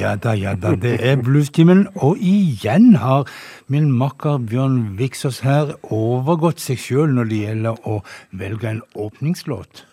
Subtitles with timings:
[0.00, 1.82] Ja da, ja da, det er Bluestimen.
[1.94, 3.28] Og igjen har
[3.68, 7.98] min makker Bjørn Viksås her overgått seg sjøl når det gjelder å
[8.32, 9.84] velge en åpningslåt.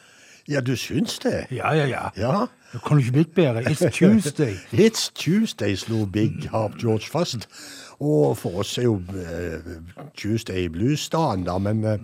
[0.48, 1.50] Ja, du syns det?
[1.52, 2.06] Ja, ja, ja.
[2.16, 2.46] Ja.
[2.72, 3.66] Det kan ikke blitt bedre.
[3.68, 4.56] It's Tuesday.
[4.72, 7.50] It's Tuesday slo Big Harp George fast.
[8.00, 9.76] Og for oss er jo uh,
[10.16, 12.00] Tuesday bluesdagen, da, men eh,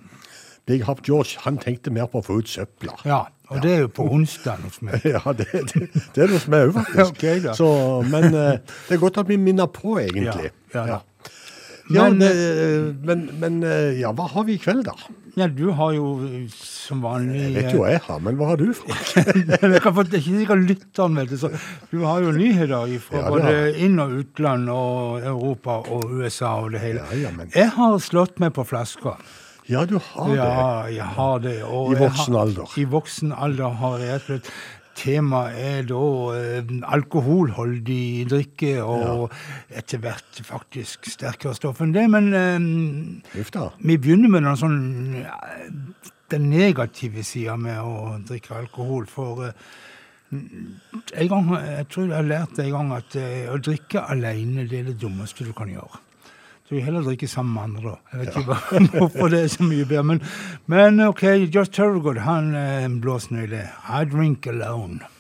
[0.66, 2.94] Big Hop George han tenkte mer på å få ut søpla.
[3.08, 3.22] Ja,
[3.52, 5.04] og det er jo på onsdag hos meg.
[5.04, 7.10] Ja, det, det, det er noe som er òg, faktisk.
[7.18, 7.56] okay, da.
[7.58, 7.68] Så,
[8.08, 8.54] men uh,
[8.88, 10.54] det er godt at vi minner på, egentlig.
[10.76, 11.02] Ja, ja.
[11.92, 12.30] Ja, Men- det,
[13.04, 14.94] men, men eh, ja, hva har vi i kveld, da?
[15.36, 18.48] Ja, du har jo eh, som vanlig Jeg vet jo hva jeg har, men hva
[18.54, 21.50] har du få, det er ikke sikkert lytteren vet det, så
[21.92, 26.72] du har jo nyheter fra Ja, både inn- og utland og Europa og USA og
[26.78, 27.04] det hele.
[27.12, 29.18] Ja, ja, men- Jeg har slått meg på flaska.
[29.70, 30.38] Ja, du har det.
[30.38, 31.58] Ja, jeg har det.
[31.64, 32.78] og I voksen voksen har- alder.
[32.78, 34.54] I voksen alder har jeg rett og slett
[34.94, 36.00] Temaet er da
[36.38, 39.32] eh, alkoholholdig drikke og
[39.74, 42.04] etter hvert faktisk sterkere stoff enn det.
[42.14, 42.60] Men eh,
[43.82, 44.78] vi begynner med noen sånn
[45.24, 45.40] ja,
[46.30, 49.08] den negative sida med å drikke alkohol.
[49.10, 49.58] For eh,
[50.34, 54.84] en gang, jeg tror jeg har lært en gang at eh, å drikke alene det
[54.84, 56.04] er det dummeste du kan gjøre.
[56.74, 57.98] Så vi heller drikke sammen med andre, da.
[58.12, 58.56] Jeg vet ikke
[58.98, 60.04] hvorfor det er så mye bedre.
[60.10, 60.22] Men,
[60.66, 61.22] men OK,
[61.54, 63.44] Josh Turgood, han eh, blåser nå.
[63.46, 65.13] I drink alone.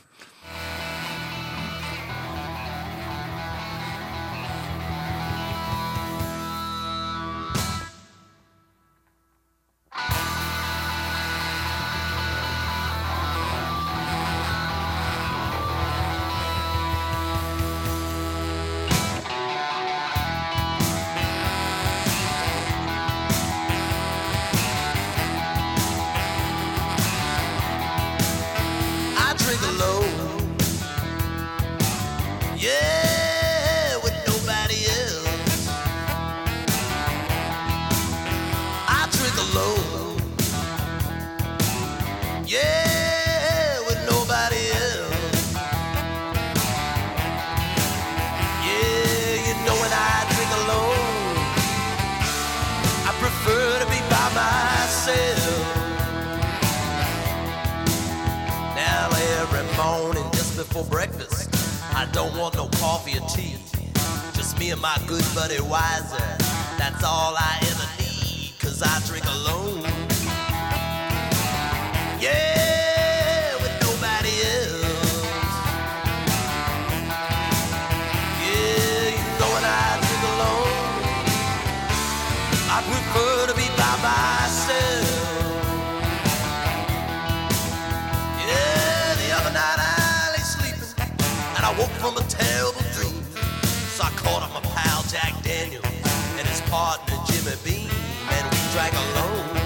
[97.46, 99.63] and we drag alone.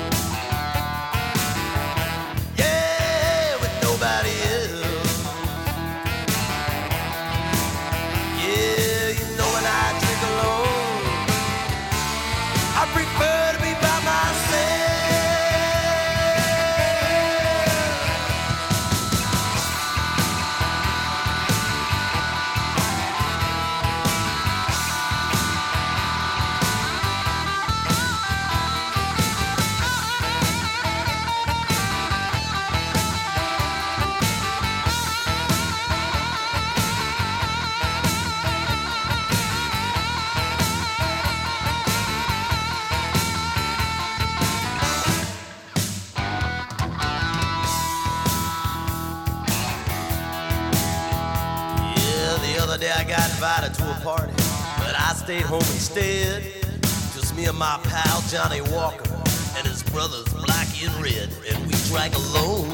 [57.57, 59.15] my pal Johnny Walker
[59.57, 62.69] and his brothers Black and Red, and we drank alone.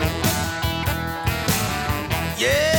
[2.38, 2.73] Yeah.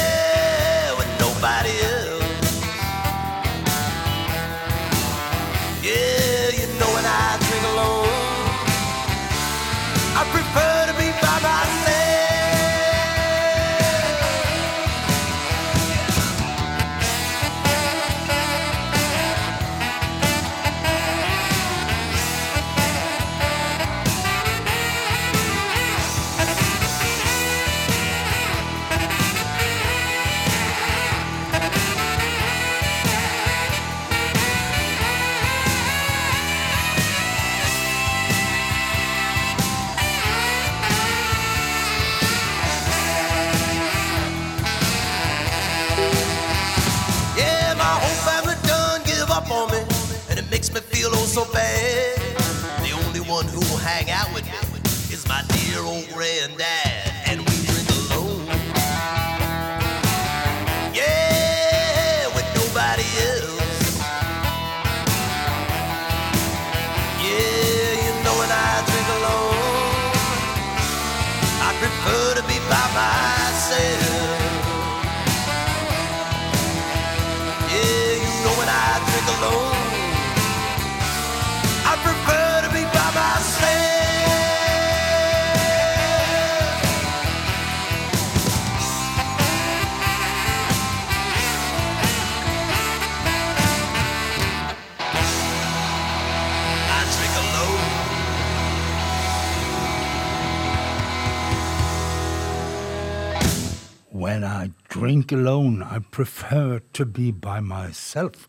[105.95, 108.49] I prefer to be by myself.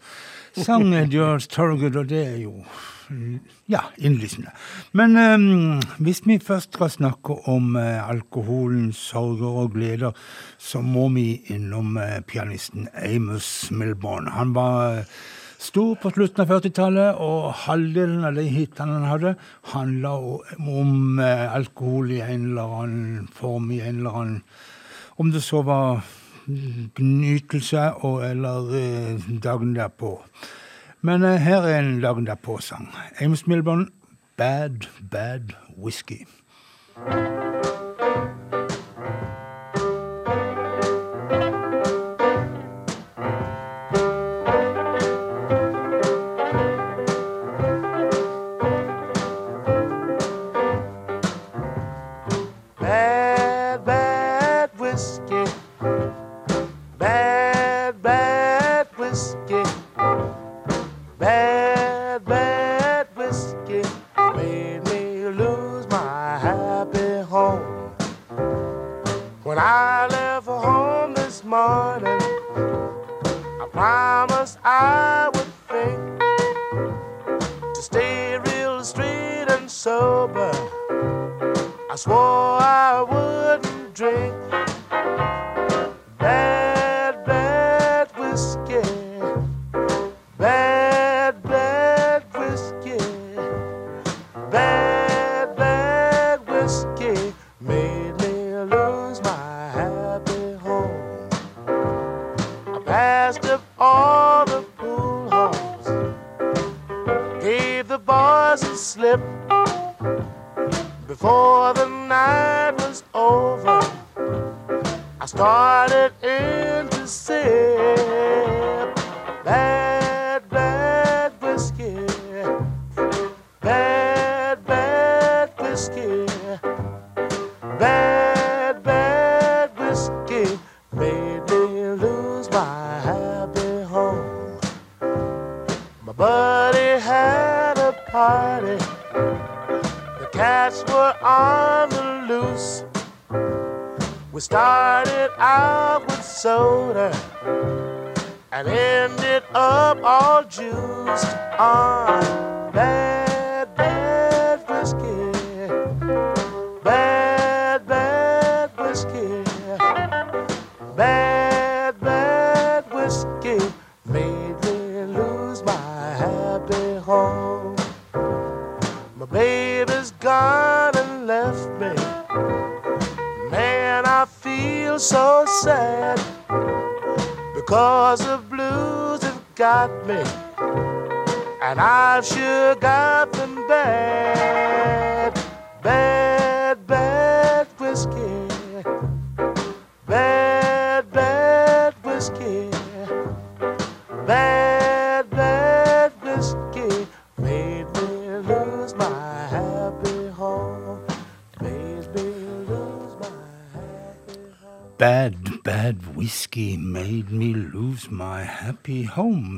[0.58, 2.64] Sangen gjør Torgud, og det er jo
[3.70, 4.50] ja, innlysende.
[4.98, 10.16] Men um, hvis vi først skal snakke om eh, uh, alkoholens sorger og gleder,
[10.58, 14.32] så må vi innom uh, pianisten Amos Milborn.
[14.34, 15.22] Han var uh,
[15.62, 19.38] stor på slutten av 40-tallet, og halvdelen av de hitene han hadde,
[19.76, 20.18] handla
[20.66, 24.44] om alkohol i en eller annen form, i en eller annen
[25.16, 26.02] Om det så var
[26.96, 30.24] gnytelse og eller eh, dagen derpå.
[31.02, 32.90] Men eh, her er en dagen derpå-sang.
[33.22, 33.90] Amos Milborn,
[34.38, 36.26] 'Bad Bad Whisky'.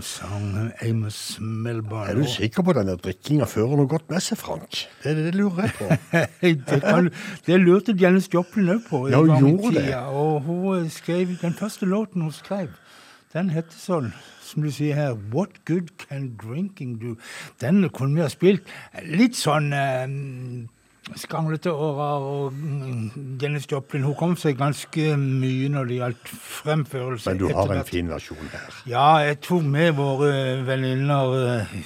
[0.01, 2.12] Sang Amos Melbourne.
[2.12, 4.80] Er du sikker på denne drikkinga fører noe godt med seg, Frank?
[5.04, 5.89] Det, det lurer jeg på.
[6.72, 7.10] det, kan,
[7.48, 9.04] det lurte Janis Joplin òg på.
[9.12, 9.96] Ja, hun gjorde det.
[10.13, 12.74] Og hun skrev, den første låten hun skrev,
[13.34, 14.13] den heter sånn,
[14.48, 17.18] som du sier her, What Good Can Drinking Do?
[17.62, 18.68] Den kunne vi ha spilt
[19.04, 20.08] litt sånn eh,
[21.16, 27.32] skranglete åra, og Dennis Janis Joplin hun kom seg ganske mye når det gjaldt fremførelse.
[27.32, 28.82] Men du har en fin versjon her.
[28.90, 30.32] Ja, jeg tok med våre
[30.68, 31.78] venninner eh,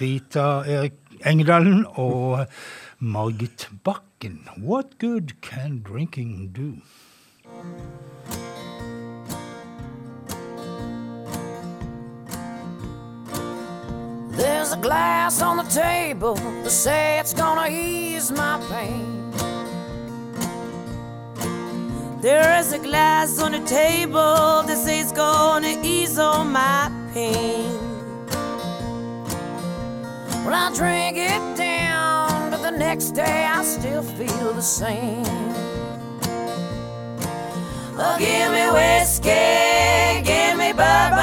[0.00, 2.46] Rita Erik Engedalen og
[2.98, 4.40] Margit Bakken.
[4.58, 6.72] What good can drinking do?
[14.70, 19.32] There's a glass on the table to say it's gonna ease my pain.
[22.20, 27.80] There is a glass on the table that says it's gonna ease all my pain.
[30.44, 35.26] Well, I drink it down, but the next day I still feel the same.
[37.98, 41.19] Oh, give me whiskey, give me bourbon,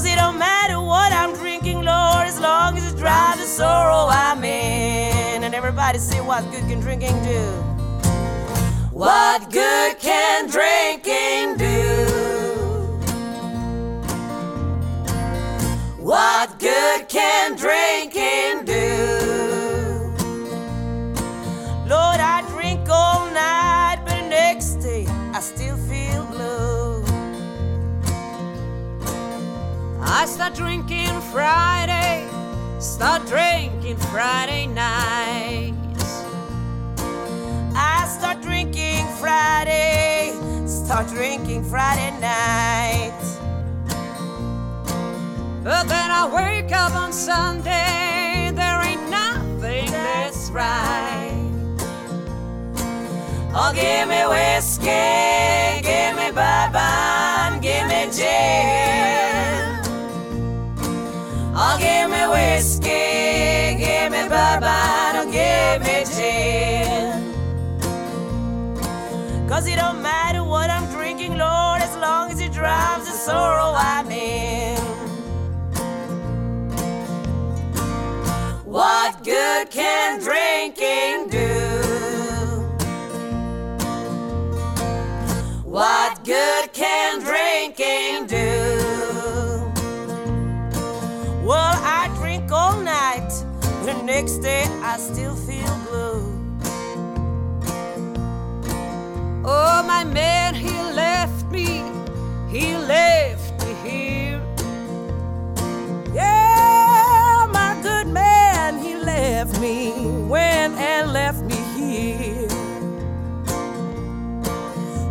[0.00, 4.08] Cause it don't matter what I'm drinking, Lord, as long as it drives the sorrow
[4.08, 5.44] I'm in.
[5.44, 7.44] And everybody say, what good can drinking do?
[8.92, 12.06] What good can drinking do?
[15.98, 19.19] What good can drinking do?
[30.20, 32.28] I start drinking Friday,
[32.78, 36.24] start drinking Friday nights.
[37.74, 40.34] I start drinking Friday,
[40.66, 43.18] start drinking Friday night.
[45.64, 51.48] But then I wake up on Sunday, there ain't nothing that's right.
[53.54, 56.89] Oh, give me whiskey, give me bourbon,
[62.60, 67.32] whiskey, give me bourbon, oh, give me gin.
[69.48, 73.72] Cause it don't matter what I'm drinking, Lord, as long as it drives the sorrow
[73.74, 74.78] I'm in.
[78.66, 81.48] What good can drinking do?
[85.64, 88.90] What good can drinking do?
[91.42, 92.19] Well, I
[92.52, 93.30] all night.
[93.84, 96.20] The next day I still feel blue.
[99.44, 101.82] Oh, my man, he left me.
[102.48, 104.42] He left me here.
[106.12, 109.92] Yeah, my good man, he left me.
[110.28, 112.48] Went and left me here.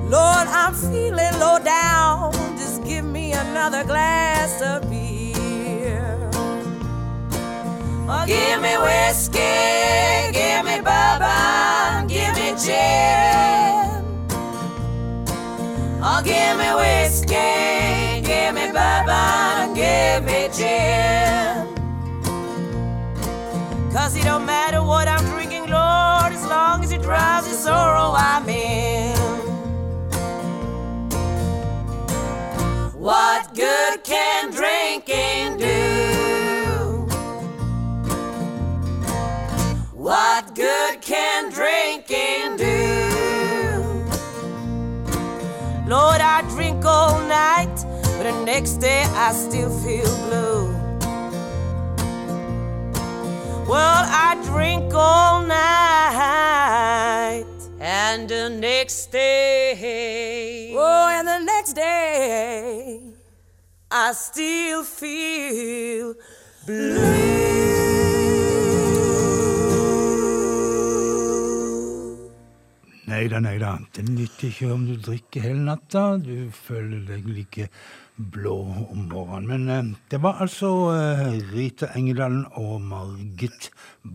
[0.10, 2.34] Lord, I'm feeling low down.
[2.58, 5.09] Just give me another glass of beer.
[8.12, 14.02] Oh, give me whiskey, give me bourbon, give me gin.
[16.02, 21.68] Oh, give me whiskey, give me bourbon, give me gin.
[23.94, 28.16] Cause it don't matter what I'm drinking, Lord, as long as it drives the sorrow
[28.18, 29.16] I'm in.
[32.98, 35.69] What good can drinking do?
[40.00, 43.10] What good can drinking do?
[45.90, 47.84] Lord, I drink all night,
[48.16, 50.72] but the next day I still feel blue.
[53.68, 56.24] Well, I drink all night,
[57.82, 63.02] and the next day, oh, and the next day,
[63.92, 66.16] I still feel
[66.66, 67.79] blue.
[73.20, 73.74] Nei da, nei da.
[73.92, 76.14] Det nytter ikke om du drikker hele natta.
[76.24, 77.66] Du føler deg like
[78.20, 78.54] blå
[78.94, 79.48] om morgenen.
[79.50, 83.68] Men eh, det var altså eh, Rita Engedalen og Margit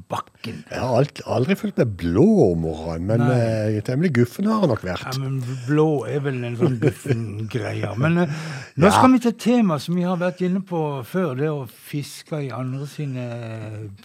[0.09, 0.63] Bakken.
[0.73, 3.39] Jeg har alt, aldri følt meg blå om morgenen, men Nei.
[3.77, 5.05] eh, temmelig guffen har jeg nok vært.
[5.11, 5.37] Ja, men
[5.69, 7.93] blå er vel en sånn guffen greie.
[8.01, 8.93] Men nå Ja.
[8.97, 11.37] skal vi til et tema som vi har vært inne på før.
[11.45, 13.29] Det å fiske i andre sine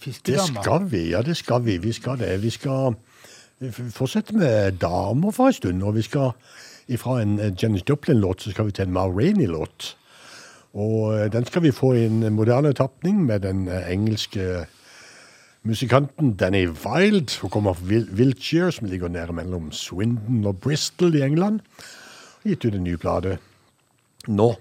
[0.04, 1.80] Det skal vi, ja det skal vi.
[1.88, 2.36] Vi skal det.
[2.44, 2.96] Vi skal
[3.68, 6.32] fortsette med damer for en stund, og vi skal
[6.98, 9.96] fra en Janis Duplin-låt så skal vi til en Ma Rainey-låt.
[10.74, 14.66] Og eh, den skal vi få i en moderne tapning med den eh, engelske
[15.62, 17.40] musikanten Danny Wilde.
[17.42, 21.60] Hun kommer fra Wiltshire, som ligger nede mellom Swindon og Bristol i England.
[22.42, 23.38] Og gitt ut en ny plate
[24.26, 24.54] nå.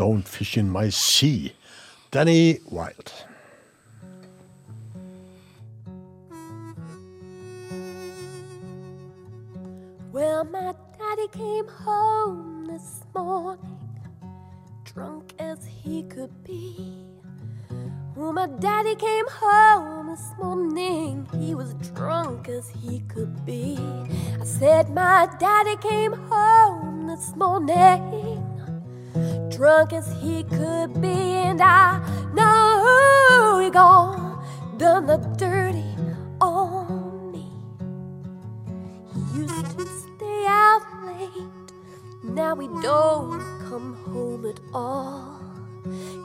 [0.00, 1.50] Don't Fish In My Sea.
[2.12, 3.29] Danny Wilde.
[10.12, 13.78] Well, my daddy came home this morning,
[14.84, 17.06] drunk as he could be.
[18.16, 23.78] Well, my daddy came home this morning, he was drunk as he could be.
[24.40, 28.42] I said, My daddy came home this morning,
[29.48, 32.00] drunk as he could be, and I
[32.34, 34.20] know he gone
[34.76, 35.94] done the dirty
[36.40, 37.46] on me.
[39.12, 39.99] He used to
[40.50, 41.48] out late.
[42.22, 45.40] Now he don't come home at all.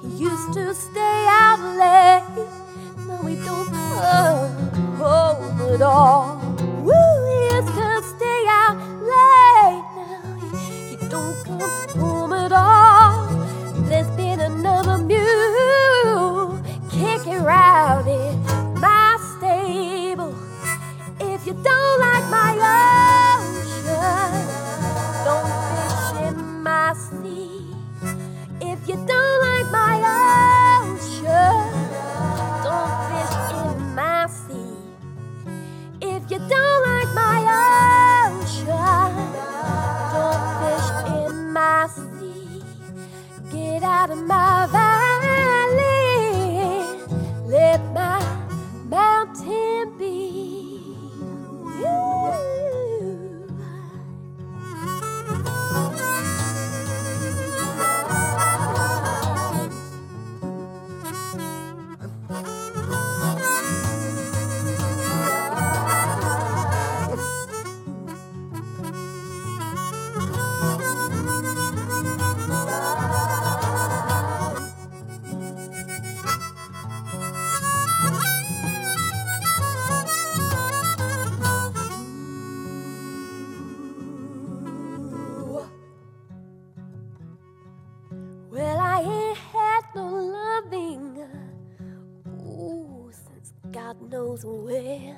[0.02, 2.48] He used to stay out late.
[3.08, 6.38] Now he don't come home at all.
[6.86, 8.78] Woo, he used to stay out
[9.14, 9.86] late.
[9.96, 13.28] Now he, he don't come home at all.
[13.90, 16.60] There's been another mule
[16.92, 18.34] kicking around in
[18.80, 20.36] my stable.
[21.20, 23.05] If you don't like my ocean,
[28.62, 29.96] If you don't like my
[30.86, 31.58] ocean,
[32.64, 34.78] don't fish in my sea.
[36.02, 37.40] If you don't like my
[38.32, 39.12] ocean,
[40.14, 42.64] don't fish in my sea.
[43.52, 45.14] Get out of my valley,
[94.36, 95.15] knows when.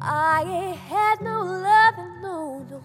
[0.00, 2.82] I ain't had no loving, no, no,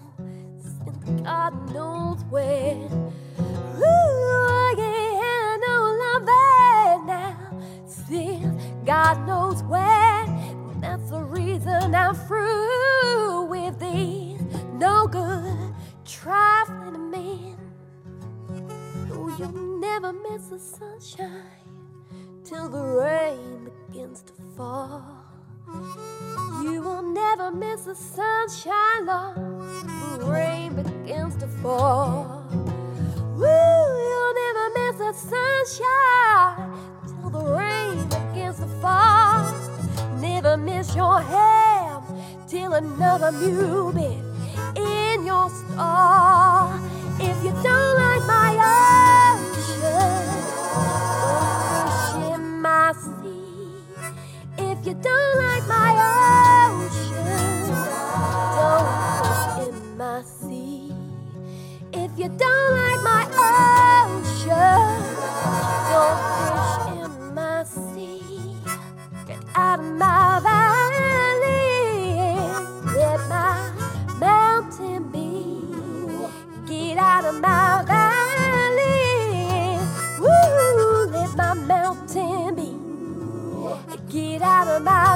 [0.58, 3.12] since God knows when.
[3.38, 10.80] Ooh, I ain't had no loving now, since God knows when.
[10.80, 14.40] That's the reason I'm through with these
[14.74, 15.74] no good
[16.06, 17.56] trifling men.
[19.12, 21.42] Oh, you'll never miss the sunshine
[22.44, 25.23] till the rain begins to fall.
[25.66, 29.36] You will never miss the sunshine, Lord.
[30.20, 32.44] The rain begins to fall.
[32.50, 36.72] Woo, you'll never miss the sunshine
[37.06, 39.52] till the rain begins to fall.
[40.20, 42.04] Never miss your hand
[42.48, 44.22] till another bit
[44.76, 46.72] in your stall.
[47.18, 49.13] If you don't like my ocean,
[54.84, 55.92] If you don't like my
[56.68, 57.72] ocean,
[58.54, 58.88] don't
[59.24, 60.92] fish in my sea.
[61.94, 63.24] If you don't like my
[64.04, 65.00] ocean,
[65.88, 68.56] don't fish in my sea.
[69.26, 70.63] Get out of my valley,
[84.84, 85.14] my.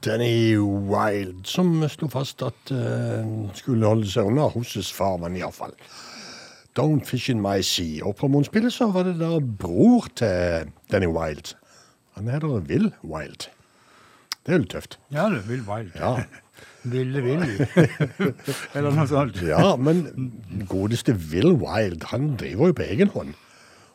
[0.00, 5.74] Danny Wild, som slo fast at uh, skulle holde seg unna hos farmen iallfall.
[6.78, 8.00] Don't fish in my sea.
[8.08, 11.54] Og på munnspillet så var det da bror til Danny Wild.
[12.16, 13.50] Han heter Will Wild.
[14.46, 14.96] Det er jo litt tøft.
[15.12, 15.92] Ja, det Vill Wild.
[16.00, 16.14] Ja.
[16.92, 17.58] Ville Willy.
[18.76, 19.40] Eller noe sånt.
[19.44, 20.30] Ja, men
[20.70, 23.34] godeste Will Wild, han driver jo på egen hånd.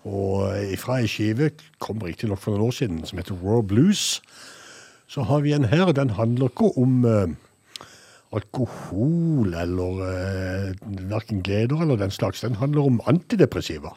[0.06, 1.50] Og ifra ei skive
[1.82, 4.22] kom riktignok for noen år siden, som heter Raw Blues,
[5.10, 7.34] så har vi en her, og den handler ikke om uh,
[8.36, 12.46] alkohol eller uh, verken gleder eller den slags.
[12.46, 13.96] Den handler om antidepressiva.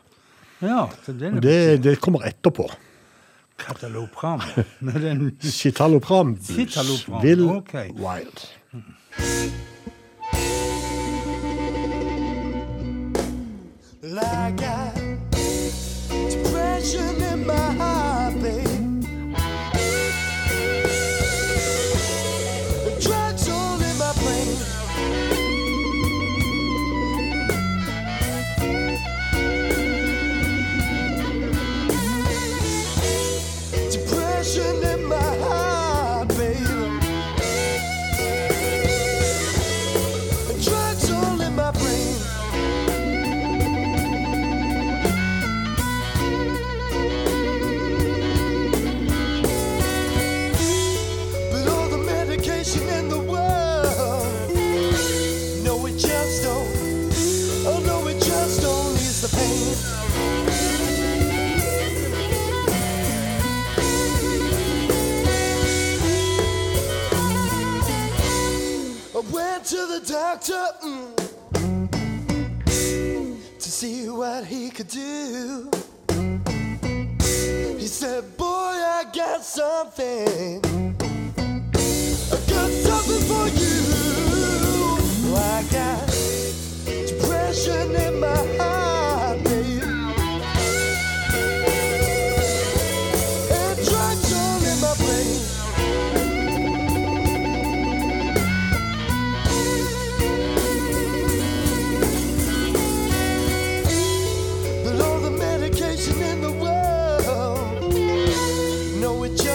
[0.65, 2.71] Ja, det, er det, det kommer etterpå.
[3.59, 4.41] Catalopram.
[5.41, 6.37] Citalopram.
[6.57, 7.23] Citalopram.
[7.23, 7.91] Will okay.
[7.95, 8.49] Wild.
[14.03, 15.19] Like I,
[16.31, 17.98] depression in my heart.
[69.69, 71.15] To the doctor mm,
[73.59, 75.71] to see what he could do.
[77.77, 80.65] He said, Boy, I got something.
[82.33, 85.37] I got something for you.
[85.37, 86.07] I got
[87.07, 88.78] depression in my heart,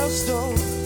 [0.03, 0.82] milestone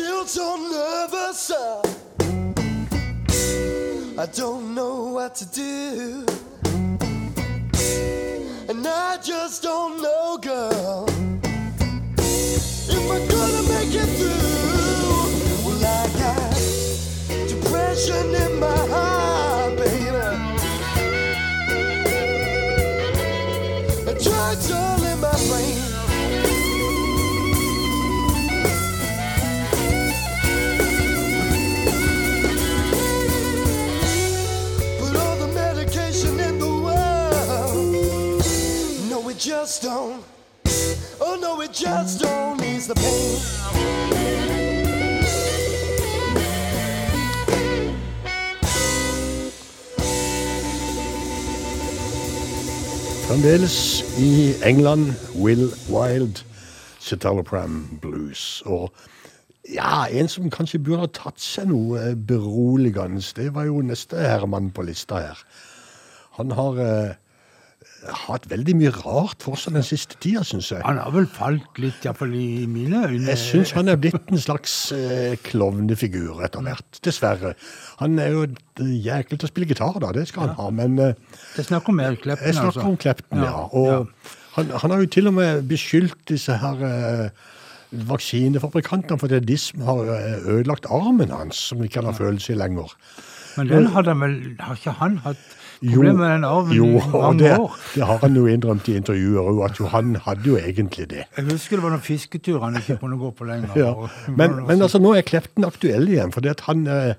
[0.00, 1.50] Feel so nervous.
[1.50, 1.82] uh,
[4.18, 6.24] I don't know what to do.
[8.70, 11.04] And I just don't know, girl.
[12.16, 16.54] If I'm gonna make it through, well, I got
[17.46, 19.19] depression in my heart,
[39.50, 40.22] just don't.
[41.20, 43.38] Oh no, it just don't ease the pain.
[53.26, 56.44] Fremdeles i England, Will Wild,
[57.00, 58.62] Citalopram Blues.
[58.66, 58.92] Og
[59.74, 64.22] ja, en som kanskje burde ha tatt seg noe eh, beroligende, det var jo neste
[64.22, 65.42] herremann på lista her.
[66.38, 67.18] Han har eh,
[68.08, 70.80] hatt veldig mye rart for seg den siste tida, syns jeg.
[70.86, 73.28] Han har vel falt litt, iallfall i mine øyne.
[73.28, 77.54] Jeg syns han er blitt en slags eh, klovnefigur etter hvert, dessverre.
[78.00, 78.46] Han er jo
[78.80, 81.14] jæklig til å spille gitar, da, det skal han ha, men eh,
[81.56, 82.46] Det snakker snakk om Erik altså.
[82.46, 83.64] Jeg snakker om Klepten, ja.
[83.72, 87.28] Og Han, han har jo til og med beskyldt disse her eh,
[87.90, 92.18] vaksinefabrikantene for det er de som har eh, ødelagt armen hans, som ikke han har
[92.18, 92.94] følelse i lenger.
[93.56, 97.14] Men den hadde han vel Har ikke han hatt problemer med den arven jo, og
[97.14, 97.76] mange det, år?
[97.94, 101.24] det har han jo innrømt i intervjuer òg, at jo, han hadde jo egentlig det.
[101.36, 103.72] Jeg husker det var noen fisketurer han ikke kunne gå på lenger.
[103.80, 103.94] Ja.
[104.28, 107.14] Men, men altså, nå er Klepten aktuell igjen, for han eh,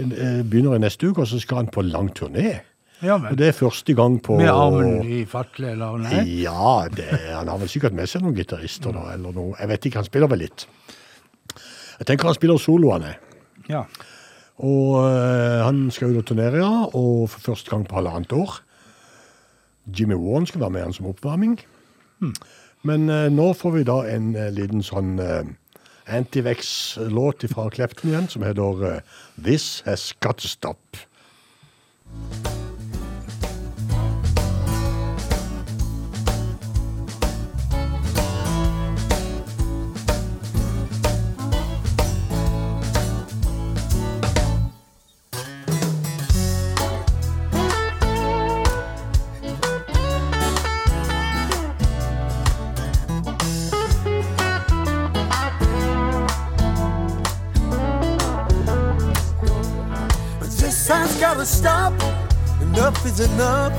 [0.00, 2.60] eh, begynner i neste uke, og så skal han på lang turné.
[3.00, 6.20] Ja, men Og det er første gang på Med armen i fatle, eller nei?
[6.42, 9.54] Ja, det, han har vel sikkert med seg noen gitarister, da, eller noe.
[9.56, 10.66] Jeg vet ikke, han spiller vel litt.
[12.00, 13.14] Jeg tenker han spiller soloene.
[13.14, 13.44] er.
[13.70, 13.84] Ja.
[14.60, 18.60] Og eh, han skal ut og turnere, ja, og for første gang på halvannet år.
[19.98, 21.58] Jimmy Warren skal være med han som oppvarming.
[22.82, 25.42] Men eh, nå får vi da en eh, liten sånn uh,
[26.10, 31.04] Antivex-låt fra Klepten igjen, som heter eh, This Has Got To Stop.
[61.20, 61.92] Gotta stop.
[62.62, 63.74] Enough is enough.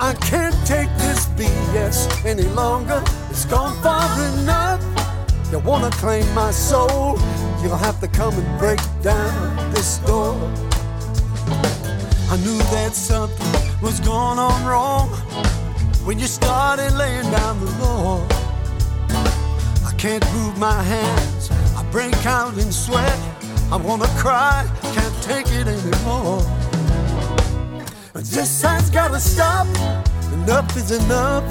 [0.00, 3.04] I can't take this BS any longer.
[3.28, 4.82] It's gone far enough.
[5.52, 7.18] You wanna claim my soul?
[7.60, 10.34] You'll have to come and break down this door.
[12.30, 15.10] I knew that something was going on wrong
[16.06, 18.26] when you started laying down the law.
[19.86, 21.50] I can't move my hands.
[21.76, 23.18] I break out in sweat.
[23.70, 24.66] I wanna cry.
[24.94, 26.40] Can't take it anymore.
[28.14, 29.66] This has gotta stop.
[30.32, 31.44] Enough is enough.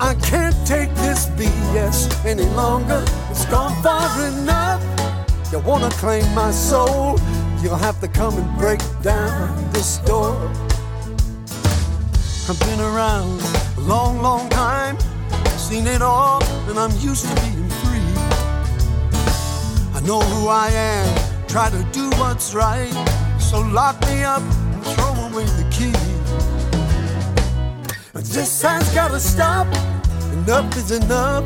[0.00, 3.04] I can't take this BS any longer.
[3.30, 4.82] It's gone far enough.
[5.52, 7.18] You wanna claim my soul?
[7.62, 10.34] You'll have to come and break down this door.
[12.48, 13.42] I've been around
[13.76, 14.96] a long, long time,
[15.58, 18.08] seen it all, and I'm used to being free.
[19.94, 22.92] I know who I am, try to do what's right,
[23.40, 25.92] so lock me up and throw away the key.
[28.14, 29.66] This has gotta stop,
[30.34, 31.44] enough is enough.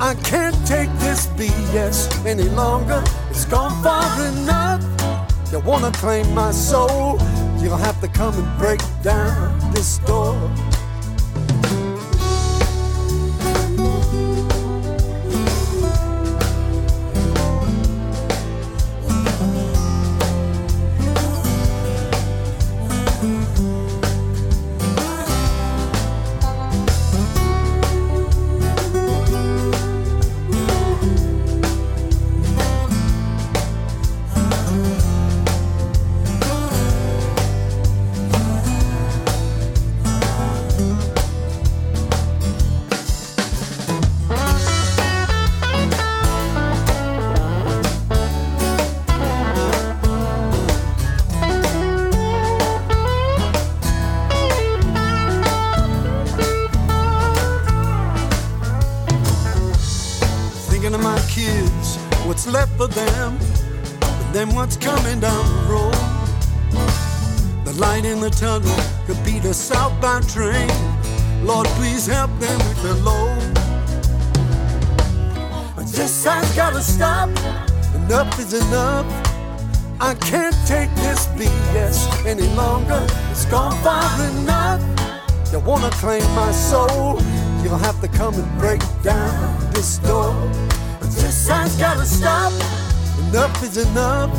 [0.00, 4.84] I can't take this BS any longer, it's gone far enough.
[5.50, 7.18] You wanna claim my soul?
[7.58, 10.38] You'll have to come and break down this door.
[78.52, 79.06] Is enough.
[80.00, 83.06] I can't take this BS any longer.
[83.30, 84.80] It's gone far enough.
[85.52, 87.20] You wanna claim my soul?
[87.62, 90.32] You'll have to come and break down this door.
[91.00, 92.52] But This has gotta stop.
[93.28, 94.30] Enough is enough.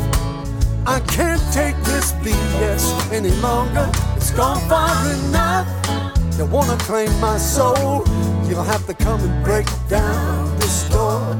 [0.86, 3.90] I can't take this BS any longer.
[4.16, 5.68] It's gone far enough.
[6.36, 8.04] You wanna claim my soul?
[8.48, 11.36] You'll have to come and break down this door.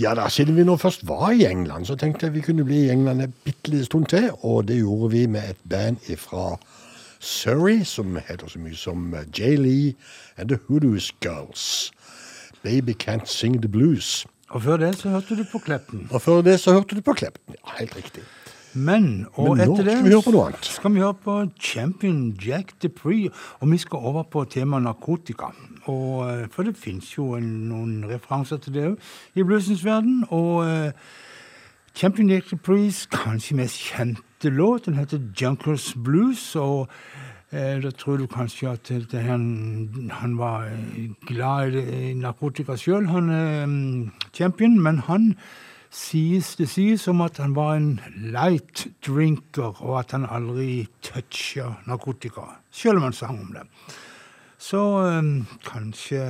[0.00, 2.86] Ja da, siden vi nå først var i England, så tenkte jeg vi kunne bli
[2.86, 4.30] i England en bitte liten stund til.
[4.40, 6.56] Og det gjorde vi med et band fra
[7.20, 9.56] Surrey som heter så mye som J.
[9.60, 9.94] Lee
[10.38, 11.90] and The Hoodoos Girls.
[12.62, 14.26] Baby Can't Sing The Blues.
[14.50, 16.08] Og før det så hørte du på Kleppen.
[16.10, 17.54] Og før det så hørte du på Kleppen.
[17.54, 18.22] Ja, helt riktig.
[18.72, 20.64] Men, og Men etter det skal vi høre på noe annet.
[20.64, 23.30] skal vi høre på Champion Jack Dupree,
[23.60, 25.50] og vi skal over på temaet narkotika.
[25.84, 28.96] Og, eh, for det fins jo en, noen referanser til det òg
[29.34, 30.24] i bluesens verden.
[30.30, 30.90] Og uh,
[31.94, 36.56] Champion Jack Priest, kanskje mest kjente låt, den heter Junkers Blues.
[36.56, 36.88] og
[37.52, 40.70] eh, da tror du kanskje at han, han var
[41.26, 45.34] glad i, narkotika sjøl, han Champion, men han
[45.90, 48.00] sies, det sies om at han var en
[48.32, 53.66] light drinker, og at han aldri toucha narkotika, sjøl om han sang om det.
[54.60, 54.80] Så
[55.18, 56.20] um, kanskje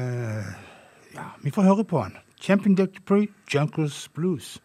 [1.14, 2.14] Ja, vi får høre på han.
[2.40, 4.60] Champion Dick Dupree, Junkers Blues.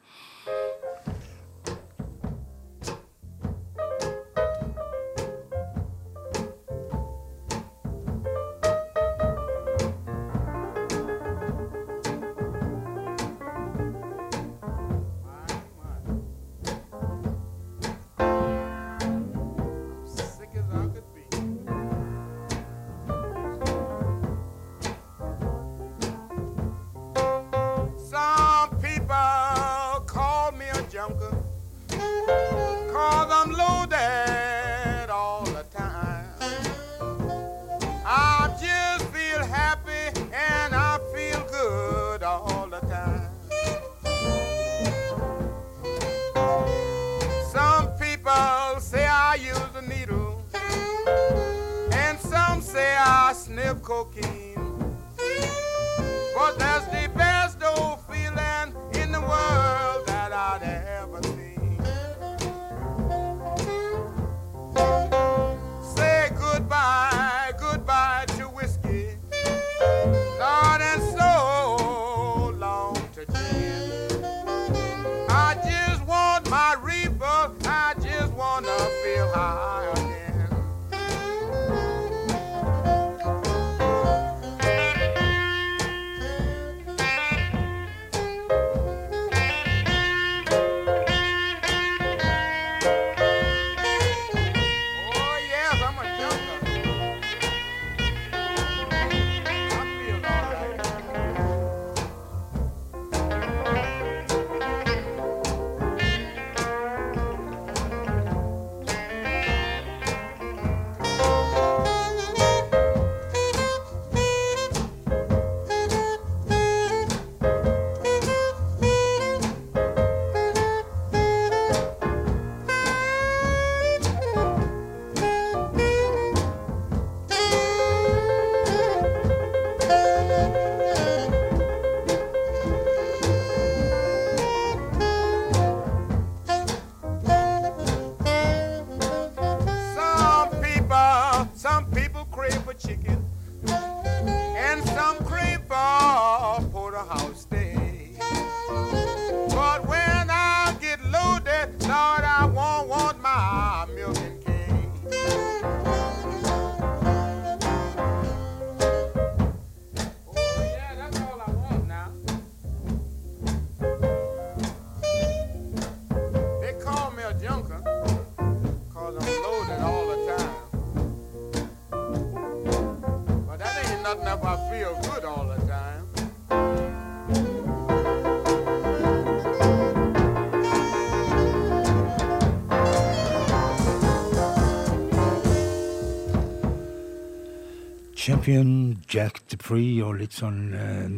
[188.45, 191.13] Champion Jack Dupree og litt sånn eh,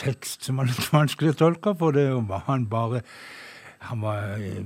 [0.00, 3.02] tekst som var litt vanskelig å tolke, for det var han bare
[3.90, 4.62] Han var eh,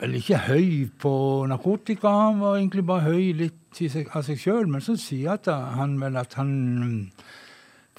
[0.00, 1.12] vel ikke høy på
[1.46, 5.46] narkotika, han var egentlig bare høy litt seg, av seg sjøl, men så sier at
[5.46, 6.50] han vel at han
[6.80, 6.96] mm,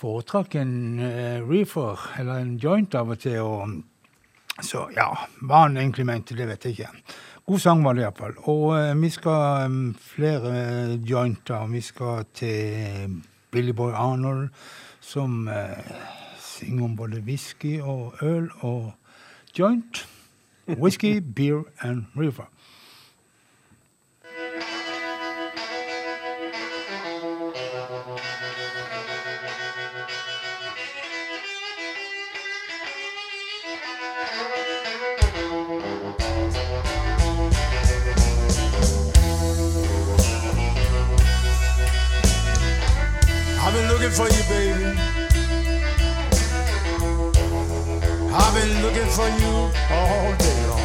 [0.02, 5.14] foretrakk en eh, reefer, eller en joint av og til, og så ja,
[5.46, 7.16] hva han egentlig mente, det vet jeg ikke.
[7.46, 8.36] God sang var det iallfall.
[8.52, 11.72] Og eh, vi skal um, flere jointer.
[11.72, 13.16] Vi skal til
[13.52, 14.50] Billy Boy Arnold,
[15.00, 15.96] som eh,
[16.40, 18.94] synger om både whisky og øl og
[19.60, 20.08] joint.
[20.68, 22.50] Whisky, beer and river.
[44.06, 45.00] Looking for you, baby.
[48.34, 50.82] I've been looking for you all day long.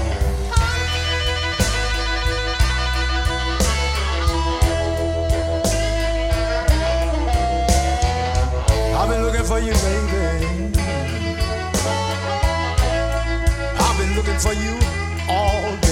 [8.96, 10.78] I've been looking for you, baby.
[13.78, 14.78] I've been looking for you
[15.28, 15.89] all day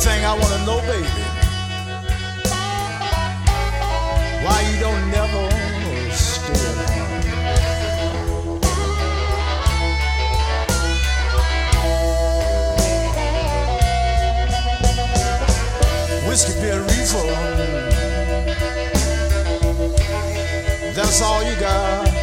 [0.00, 1.06] thing I wanna know, baby,
[4.44, 5.50] why you don't never
[6.14, 7.20] stay at home?
[16.26, 17.26] Whiskey, beer, reefer.
[20.94, 22.19] That's all you got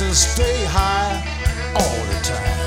[0.00, 1.22] to stay high
[1.74, 2.59] all the time.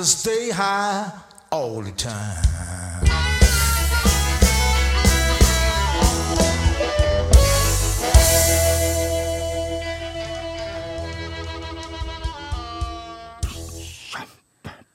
[0.00, 1.12] To stay high
[1.50, 2.46] all the time.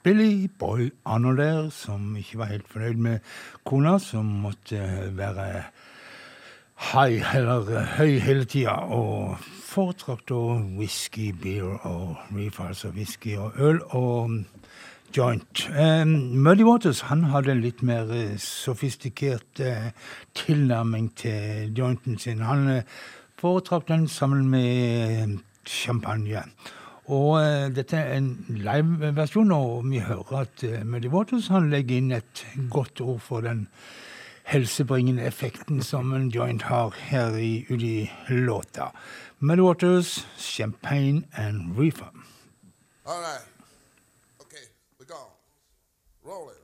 [0.02, 3.18] Billy Boy Arnold der, som ikke var helt fornøyd med
[3.64, 5.62] kona, som måtte være
[6.92, 10.42] high, eller høy hele tida, og foretrakk da
[10.78, 14.30] whisky, beer og reefer, og whisky og øl og
[15.12, 15.68] joint.
[15.70, 19.90] Um, Muddy Waters han hadde en litt mer uh, sofistikert uh,
[20.34, 22.44] tilnærming til jointen sin.
[22.46, 22.96] Han uh,
[23.38, 26.42] foretrakk den sammen med champagne.
[27.06, 27.38] Og
[27.70, 33.00] dette er en live-versjon, og vi hører at Muddy Waters han legger inn et godt
[33.00, 33.68] ord for den
[34.50, 38.90] helsebringende effekten som en joint har her i, i låta.
[39.38, 42.10] Muddy Waters, champagne and reefer.
[43.06, 43.55] All right.
[46.26, 46.56] Roll it.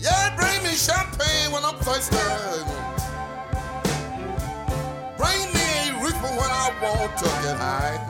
[0.00, 2.16] Yeah, bring me champagne when I'm thirsty.
[5.18, 8.05] Bring me a reefer when I want to get high.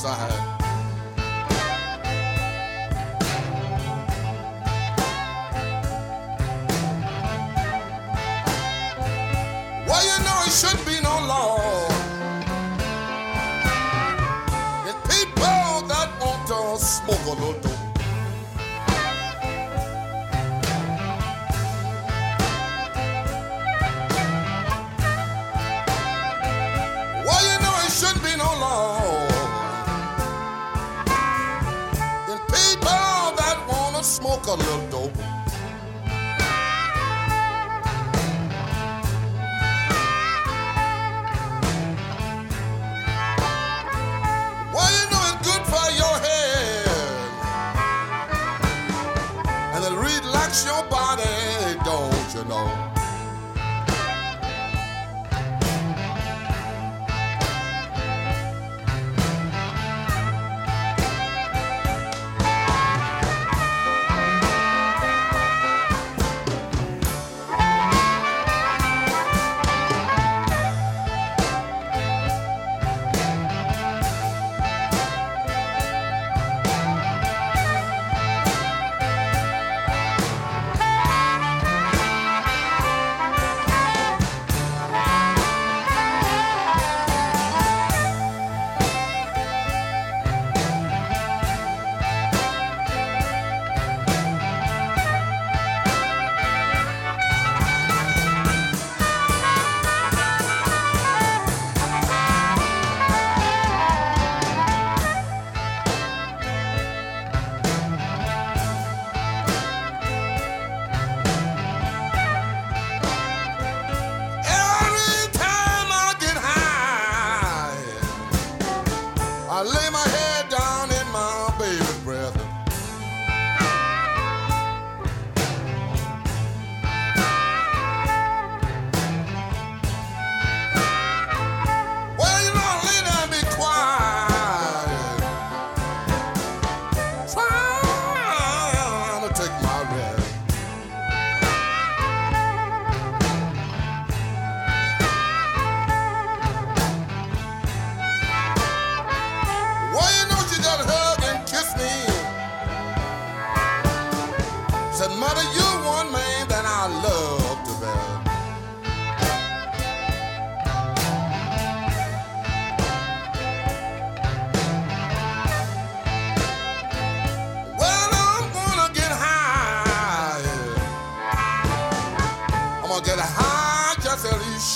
[0.00, 0.29] Saha.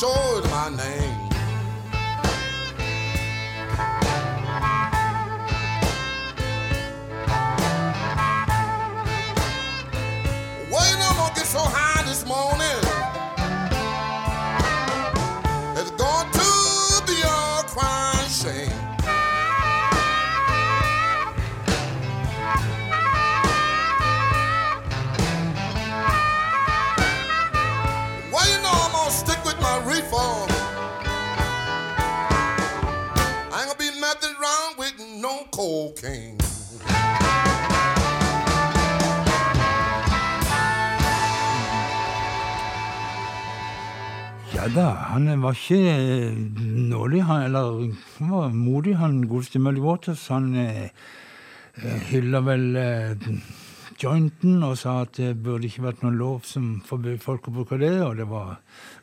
[0.05, 0.54] sword.
[45.15, 46.35] Han var ikke
[46.91, 50.27] nådig, han, eller han var modig, han godeste Muddy Waters.
[50.29, 50.89] Han eh,
[51.79, 53.29] eh, hylla vel eh,
[54.01, 57.79] jointen og sa at det burde ikke vært noen lov som forbød folk å bruke
[57.79, 58.57] det, og det var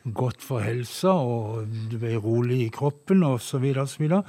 [0.03, 4.23] godt for helsa, og du ble rolig i kroppen, og så videre og så videre.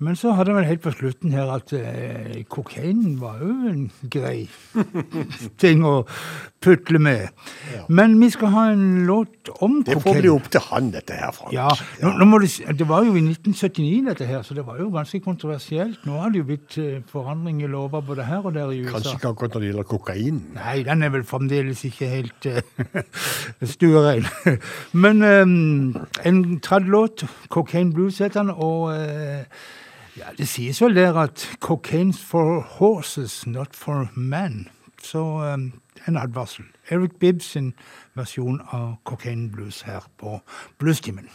[0.00, 3.80] Men så hadde vi helt på slutten her at eh, kokain var jo en
[4.10, 4.44] grei
[5.62, 6.04] ting å
[6.62, 7.32] putle med.
[7.90, 10.02] Men vi skal ha en låt om Det kokain.
[10.04, 11.52] får bli opp til han, dette her, Frank.
[11.54, 11.68] Ja,
[12.02, 14.88] nå, nå må du, Det var jo i 1979, dette her, så det var jo
[14.94, 16.04] ganske kontroversielt.
[16.06, 18.98] Nå har det jo blitt eh, forandring i lover både her og der i USA.
[18.98, 20.38] Kanskje ikke akkurat når det gjelder kokain.
[20.58, 23.02] Nei, den er vel fremdeles ikke helt uh,
[23.74, 24.30] stuerein.
[25.06, 29.44] Men um, en tredje låt, 'Cocaine Blues', heter den, og eh,
[30.18, 34.68] ja, det sies vel der at 'cocaine's for horses, not for men'.
[35.02, 35.72] Så um,
[36.08, 36.64] en advarsel.
[36.90, 37.74] Eric Bibbs sin
[38.14, 40.40] versjon av 'Cocaine Blues' her på
[40.78, 41.28] Bluestimen.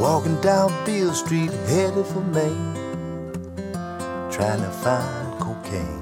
[0.00, 2.74] Walking down Beale Street, headed for Maine.
[4.30, 6.01] Trying to find cocaine.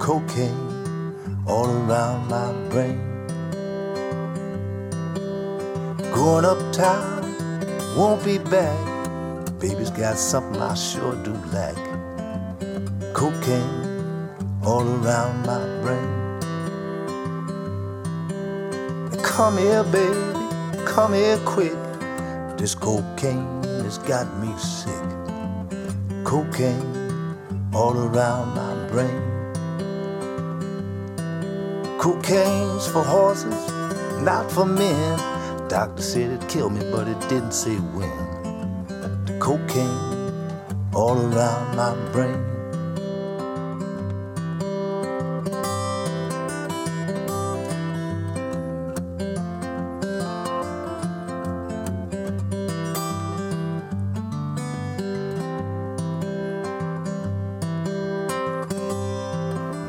[0.00, 2.98] Cocaine all around my brain.
[6.14, 7.36] Going uptown,
[7.94, 8.78] won't be back.
[9.60, 11.76] Baby's got something I sure do like.
[13.12, 13.84] Cocaine
[14.64, 16.10] all around my brain.
[19.22, 20.16] Come here, baby,
[20.86, 21.76] come here quick.
[22.56, 24.94] This cocaine has got me sick.
[26.24, 29.39] Cocaine all around my brain.
[32.00, 33.70] Cocaine's for horses,
[34.22, 35.18] not for men.
[35.68, 38.86] Doctor said it'd kill me, but it didn't say when.
[39.26, 42.40] The cocaine all around my brain.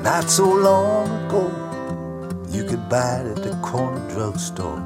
[0.04, 1.01] Not so long
[2.94, 4.84] it at the corner drugstore.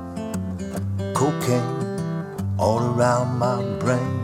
[1.16, 4.22] Cocaine all around my brain.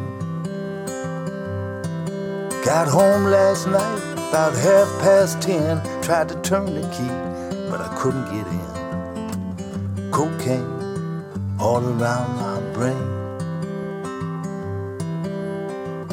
[2.63, 5.81] Got home last night about half past ten.
[6.03, 10.11] Tried to turn the key, but I couldn't get in.
[10.11, 13.07] Cocaine all around my brain.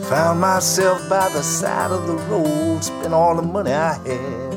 [0.04, 4.47] Found myself by the side of the road, spent all the money I had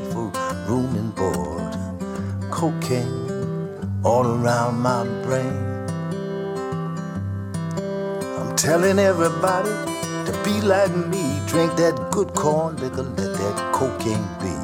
[2.62, 5.52] Cocaine all around my brain.
[8.38, 9.74] I'm telling everybody
[10.26, 14.54] to be like me, drink that good corn liquor, let that cocaine be.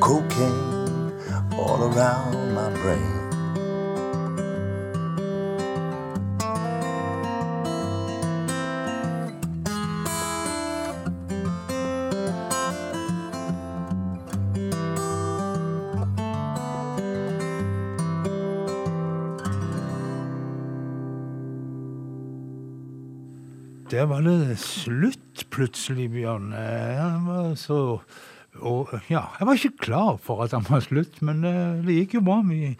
[0.00, 1.12] Cocaine
[1.58, 3.17] all around my brain.
[23.98, 26.52] Der var det slutt plutselig, Bjørn.
[26.54, 27.78] Han var så
[28.60, 32.14] og, ja, Jeg var ikke klar for at han var slutt, men eh, det gikk
[32.18, 32.36] jo bra.
[32.46, 32.76] Vi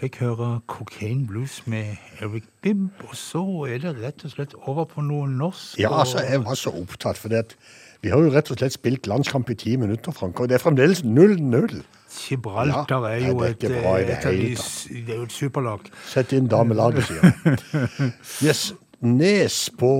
[0.00, 4.84] fikk høre Cocaine Blues med Eric Bibb, og så er det rett og slett over
[4.88, 5.78] på noe norsk.
[5.80, 7.32] Ja, altså, jeg var så opptatt, for
[8.00, 10.64] vi har jo rett og slett spilt landskamp i ti minutter, Frank, og det er
[10.64, 11.80] fremdeles 0-0.
[12.10, 15.88] Gibraltar er jo er et, et er jo et superlag.
[16.08, 18.12] Sett inn damelaget, sier jeg.
[18.46, 18.70] Yes,
[19.00, 19.90] Nes på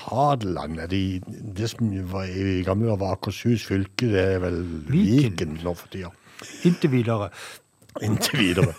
[0.00, 1.20] Hadeland, er de,
[1.56, 5.60] det som var i gamle var Akershus fylke, det er vel Viken.
[5.62, 6.10] Nå for tida.
[6.66, 7.28] Inntil videre.
[8.02, 8.74] Inntil videre.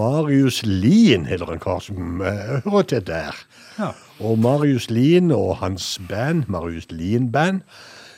[0.00, 3.38] Marius Lien heter en kar som eh, hører til der.
[3.78, 3.92] Ja.
[4.18, 7.62] Og Marius Lien og hans band, Marius Lien Band,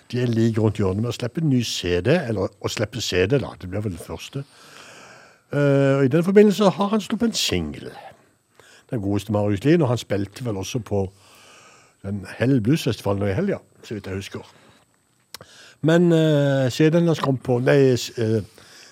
[0.08, 3.36] de er like rundt hjørnet med å slippe en ny CD, eller å slippe CD,
[3.36, 3.52] da.
[3.60, 4.46] Det blir vel den første.
[5.52, 7.90] Uh, og I den forbindelse har han sluppet en singel.
[8.90, 11.02] Den godeste Marius Lien, og han spilte vel også på
[12.02, 14.52] den Hell Bluesfestivalen i helga, så vidt jeg husker.
[15.80, 18.40] Men uh, CD-en hans kom på Nei, eh,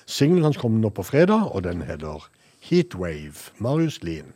[0.06, 2.28] singelen hans kom nå på fredag, og den heter
[2.68, 3.50] Heatwave.
[3.58, 4.35] Marius Lien.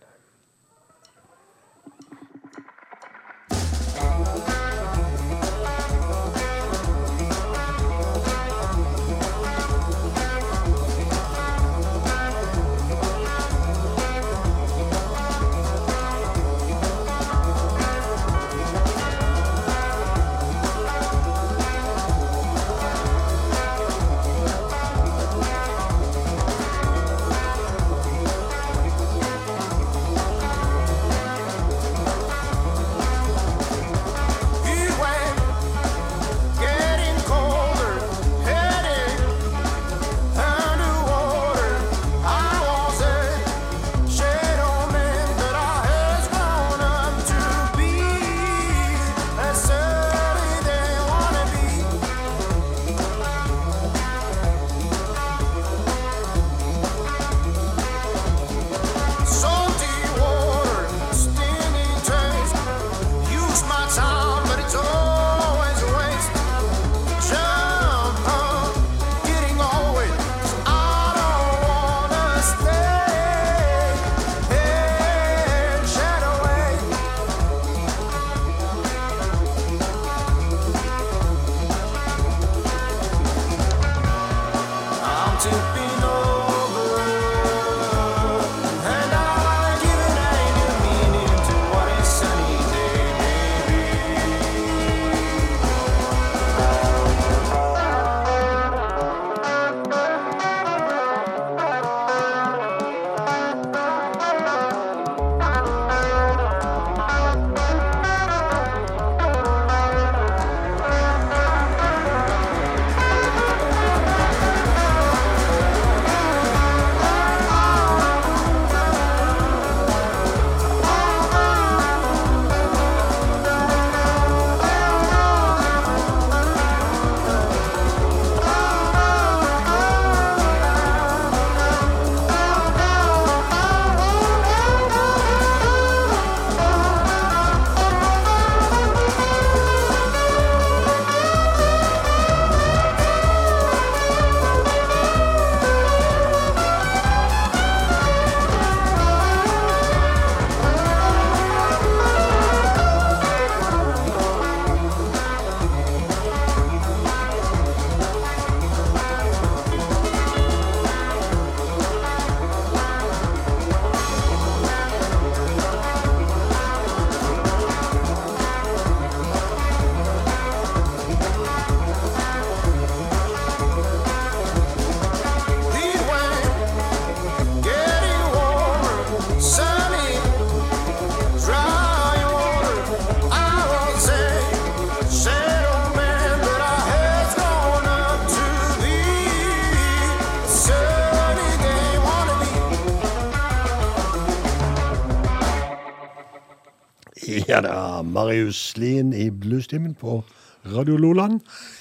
[199.41, 200.21] Lydløstimen på
[200.67, 201.41] Radio Loland.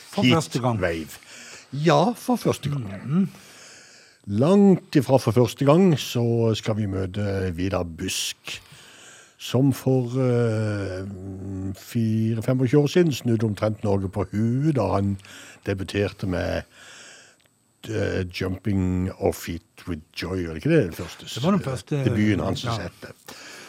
[0.10, 0.80] For første gang.
[0.82, 1.20] Wave.
[1.74, 2.88] Ja, for første gang.
[3.06, 3.30] Mm.
[4.26, 8.62] Langt ifra for første gang så skal vi møte Vidar Busk.
[9.40, 15.14] Som for eh, uh, 4-25 år siden snudde omtrent Norge på huet da han
[15.66, 16.62] debuterte med
[17.88, 20.48] uh, 'Jumping Off It With Joy'.
[20.48, 22.64] Var det ikke det den første, det var den første debuten hans?
[22.64, 22.90] Ja.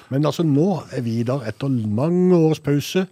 [0.09, 3.07] Men altså nå er Vidar, etter mange års pause,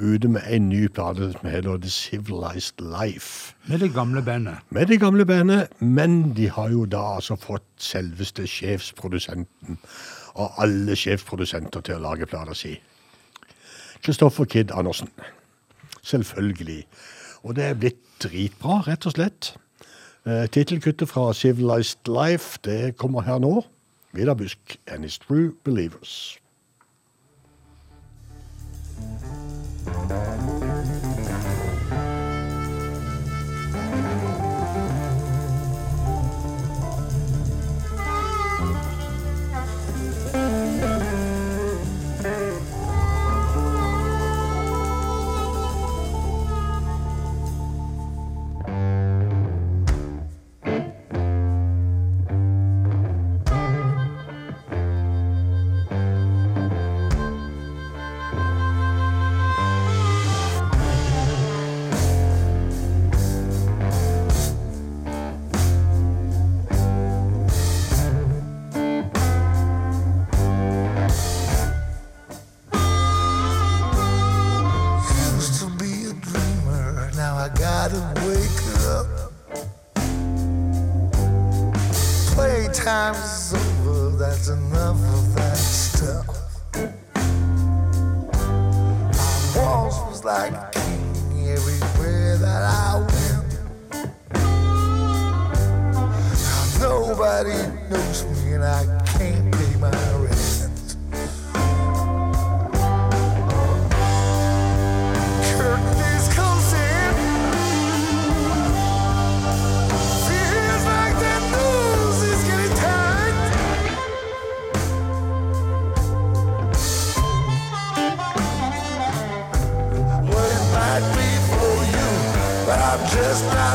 [0.00, 3.54] ute med en ny plate som heter The Civilized Life.
[3.66, 4.54] Med det gamle bandet?
[4.70, 9.78] Med det gamle bandet, men de har jo da altså fått selveste sjefsprodusenten
[10.34, 12.74] og alle sjefsprodusenter til å lage plata si.
[14.02, 15.08] Kristoffer Kidd Andersen.
[16.02, 16.86] Selvfølgelig.
[17.42, 19.54] Og det er blitt dritbra, rett og slett.
[20.26, 23.62] Eh, Tittelkuttet fra Civilized Life det kommer her nå.
[24.12, 26.38] Vidar Busk, And his True Believers.
[30.08, 30.63] Bye.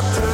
[0.01, 0.28] my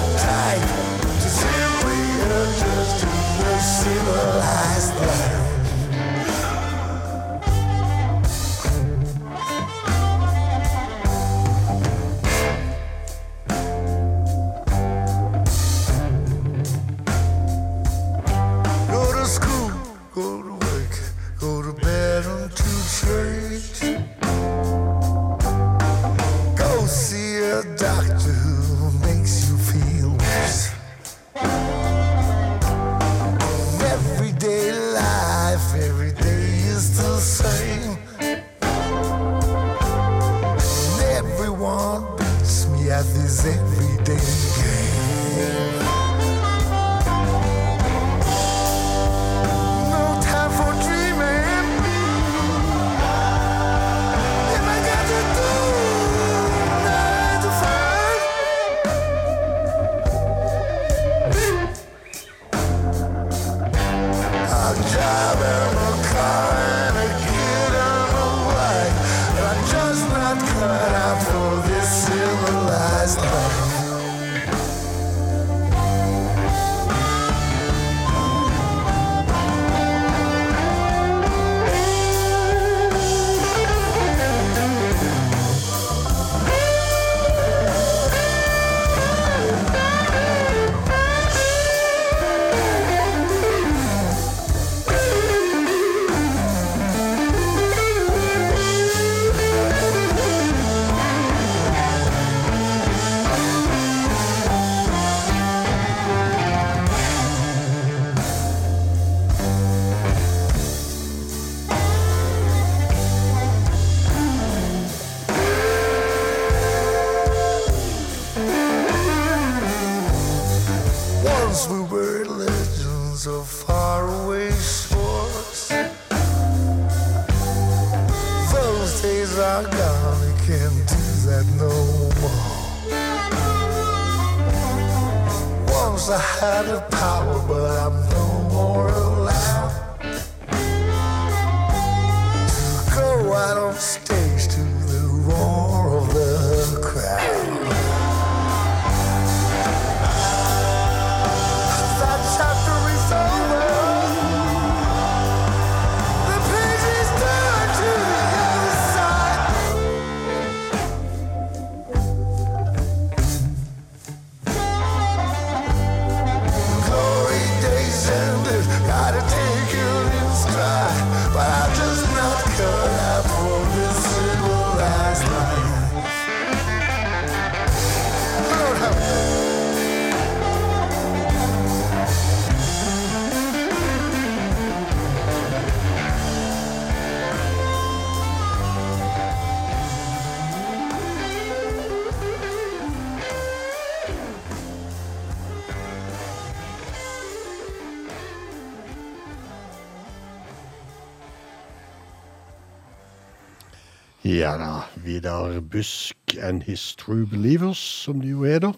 [204.45, 204.81] Ja da.
[204.95, 208.73] Vidar Busk and His True Believers, som det jo heter.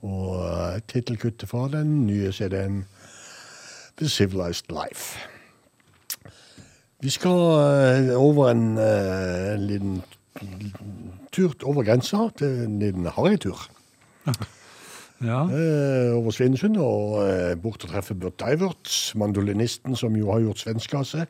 [0.00, 2.86] Og uh, tittelkuttet fra den nye CD-en
[3.98, 5.18] The Civilized Life.
[7.02, 10.02] Vi skal eh, over en, eh, en liten
[11.32, 13.68] tur over grensa til en liten harrytur.
[15.22, 15.42] Ja.
[15.46, 20.58] Eh, over Svinesund og eh, bort og treffe Burt Divert, mandolinisten som jo har gjort
[20.58, 21.28] svenska av seg,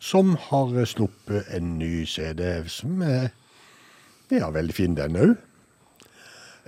[0.00, 3.30] som har eh, sluppet en ny CD som er
[4.30, 5.36] ja, veldig fin, den òg.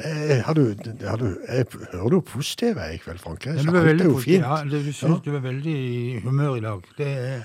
[0.01, 0.75] Eh, har du,
[1.05, 3.47] har du, jeg hører du positiv i kveld, Frank?
[3.47, 4.45] Jeg, du er jo fint.
[4.45, 6.87] Ja, du, synes du er veldig i humør i dag.
[6.97, 7.43] Det er,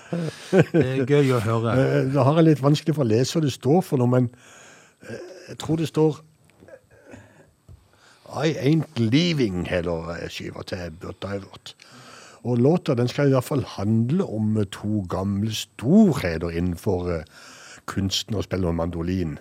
[0.72, 1.76] det er gøy å høre.
[2.14, 4.30] Det har jeg litt vanskelig for å lese hva det står for noe, men
[5.10, 6.22] eh, jeg tror det står
[8.46, 11.76] I Ain't Leaving, eh, skiva til Burt Divert.
[12.46, 17.26] Og låta den skal i hvert fall handle om eh, to gamle storheter innenfor eh,
[17.90, 19.40] kunsten å spille mandolin.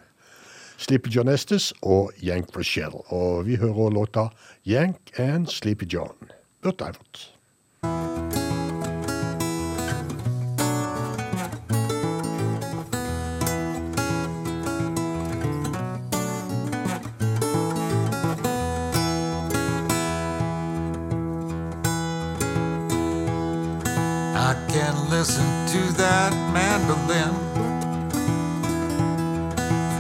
[0.80, 3.04] Sleepy John Estes og Yank Rochelle.
[3.12, 4.28] Og vi hører låta
[4.66, 6.32] Yank and Sleepy John.
[6.64, 8.23] Burt Divert.
[25.26, 27.68] Listen to that mandolin for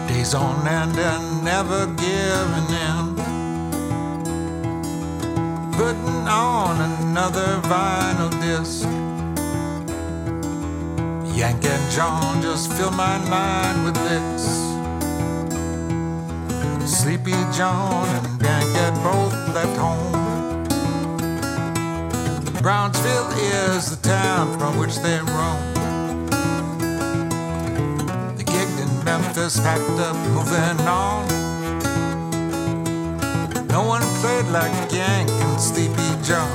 [0.06, 3.16] days on end and never giving in.
[5.72, 8.84] Putting on another vinyl disc.
[11.34, 14.44] Yank and John just fill my mind with this.
[17.00, 20.13] Sleepy John and Yank had both left home.
[22.64, 23.30] Brownsville
[23.76, 25.74] is the town from which they roam.
[28.38, 31.28] They gigged in Memphis, packed up, moving on.
[33.68, 36.48] No one played like Yank and Sleepy John.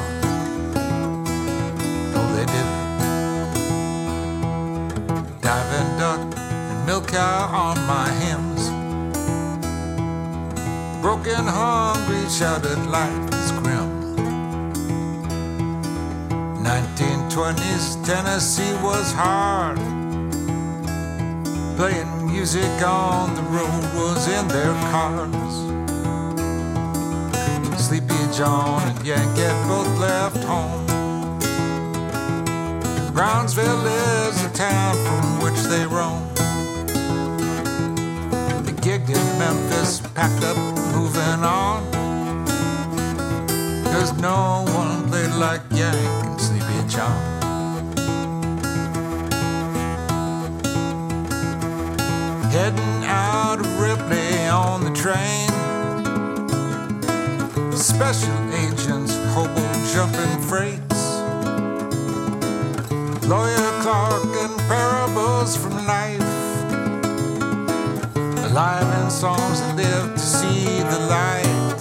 [2.12, 2.80] No, they didn't.
[5.42, 8.72] Diving duck and milk cow on my hymns.
[11.04, 13.29] Broken, hungry, shouted life
[17.40, 19.78] 1920s Tennessee was hard.
[21.78, 25.56] Playing music on the road was in their cars.
[27.82, 30.86] Sleepy John and Yank had both left home.
[33.14, 36.28] Brownsville is the town from which they roam.
[38.66, 40.58] They gigged in Memphis, packed up,
[40.94, 41.90] moving on.
[43.86, 46.29] Cause no one played like Yank
[46.90, 47.22] John.
[52.50, 55.50] Heading out of Ripley on the train.
[57.78, 59.62] Special agents, hobo
[59.94, 61.22] jumping freights.
[63.28, 66.20] Lawyer Clark and parables from life.
[68.50, 71.79] Alive in songs and live to see the light.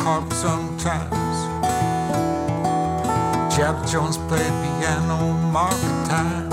[0.00, 1.36] Harp sometimes.
[3.54, 6.48] Chap Jones played piano market time.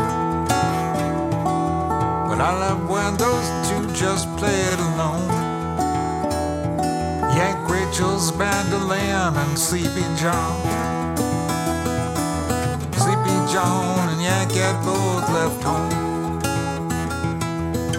[2.28, 5.30] But I love when those two just played alone.
[7.38, 10.56] Yank Rachel's bandolin and Sleepy John.
[13.02, 16.08] Sleepy John and Yank had both left home.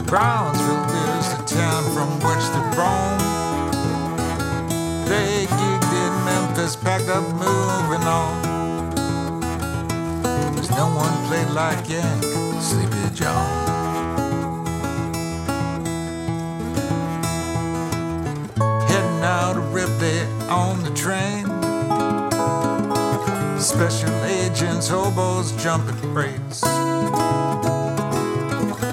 [0.05, 0.85] Brownsville
[1.19, 3.18] is the town from which they roam.
[6.69, 8.43] Memphis, packed up, moving on.
[10.55, 12.23] There's no one played like Yank,
[12.61, 13.67] Sleepy John.
[18.87, 21.47] Heading out of Ripley on the train.
[23.59, 26.63] Special agents, hobos, jumping freights.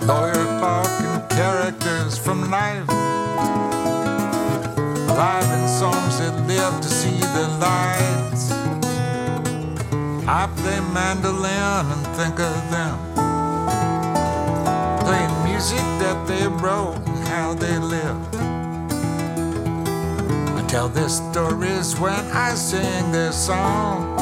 [0.07, 2.94] Lawyer barking characters from life.
[7.35, 8.51] The lights.
[10.25, 12.95] I play mandolin and think of them.
[15.03, 18.35] Playing music that they wrote and how they lived.
[20.57, 24.21] I tell their stories when I sing their songs.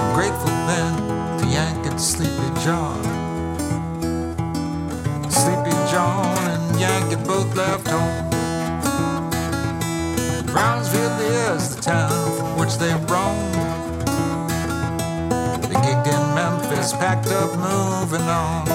[0.00, 0.92] I'm grateful then
[1.38, 2.98] to Yank and Sleepy John.
[5.30, 8.25] Sleepy John and Yank both left home.
[11.86, 13.38] Town which they roam.
[15.68, 18.66] They gigged in Memphis, packed up, moving on.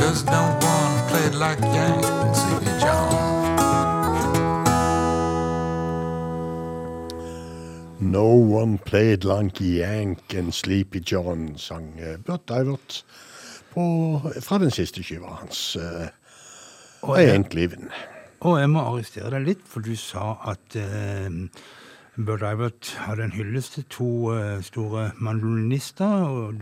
[0.00, 0.42] Cause no
[0.72, 3.12] one played like Yank and Sleepy John.
[8.00, 8.28] No
[8.60, 13.04] one played like Yank and Sleepy John, sang eh, Burt Divert
[13.74, 15.76] på, fra den siste skiva hans.
[15.76, 16.08] Uh,
[17.02, 17.90] Og I jeg- Ain't Living.
[18.40, 21.28] Og jeg må arrestere deg litt, for du sa at eh,
[22.18, 26.52] Burt Ivert hadde en hyllest til to eh, store mandolinister,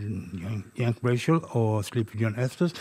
[0.77, 2.73] Yank- Rachel og Sleepy John Estes.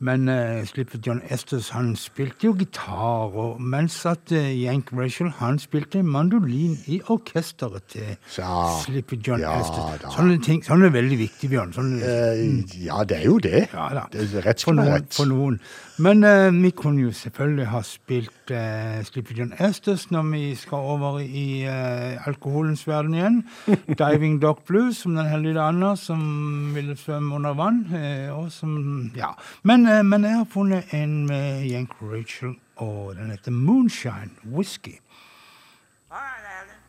[0.00, 5.30] Men eh, Sleepy John Estes han spilte jo gitar, og mens at eh, Yank Rachel
[5.40, 10.00] han spilte mandolin i orkesteret til Sleepy John ja Estes.
[10.02, 10.10] da.
[10.14, 11.74] Sånne ting sånne er veldig viktige, Bjørn.
[11.76, 13.66] Sånne, Eh, ja, det er jo det.
[13.74, 15.14] Ja, det er rett noen, rett.
[15.14, 15.60] for noen.
[16.00, 20.86] Men eh, vi kunne jo selvfølgelig ha spilt uh, Sleepy John Estes når vi skal
[20.94, 23.36] over i eh, alkoholens verden igjen.
[24.00, 26.22] Diving Dog Blues, som den heldige Anna, som
[26.74, 27.84] ville svømme under vann.
[27.92, 29.34] eh, og som, ja.
[29.62, 34.96] men, eh, men jeg har funnet en med Yank Rachel, og den heter Moonshine Whisky.
[36.10, 36.18] All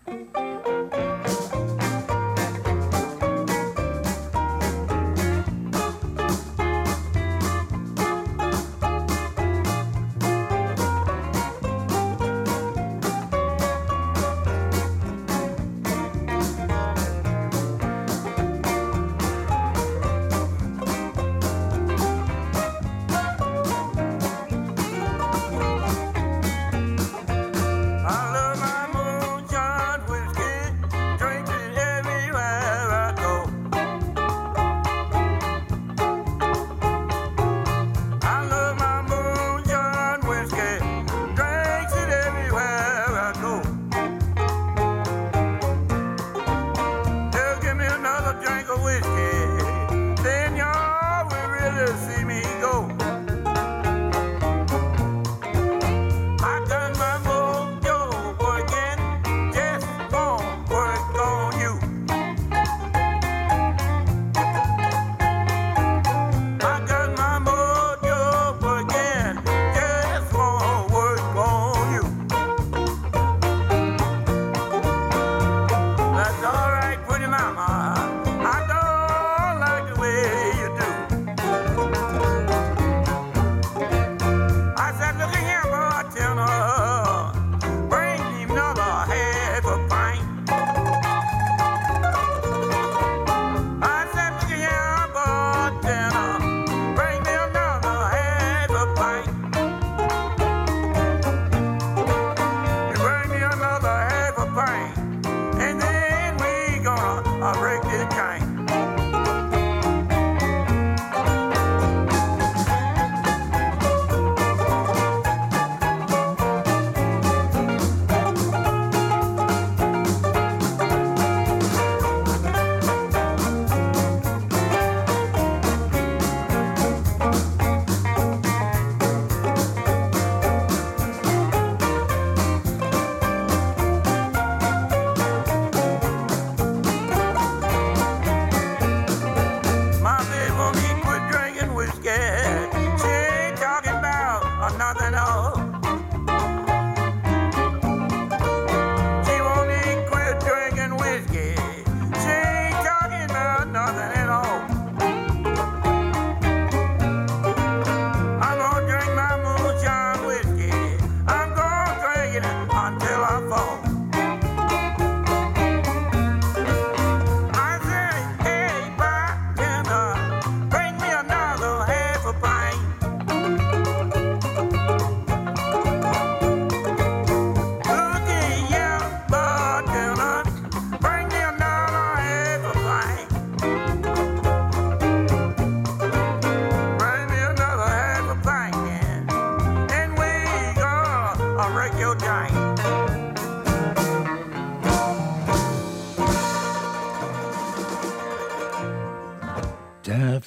[0.08, 0.70] right, my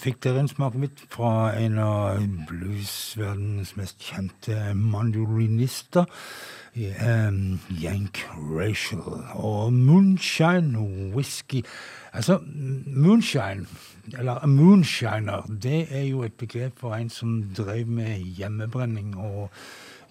[0.05, 2.19] fikk dere en smakebit fra en av
[2.49, 6.05] bluesverdenens mest kjente mandolinister.
[6.75, 9.01] Um, Yank Rachel
[9.39, 10.81] og Moonshine
[11.15, 11.63] Whisky.
[12.13, 12.41] Altså,
[12.87, 13.67] moonshine,
[14.19, 19.17] eller moonshiner, det er jo et begrep for en som drev med hjemmebrenning.
[19.19, 19.51] og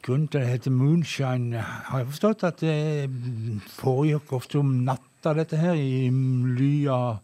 [0.03, 3.09] Grunnen til det heter moonshine, har jeg forstått at det
[3.77, 6.09] foregikk ofte om natta, dette her, i
[6.57, 7.21] ly av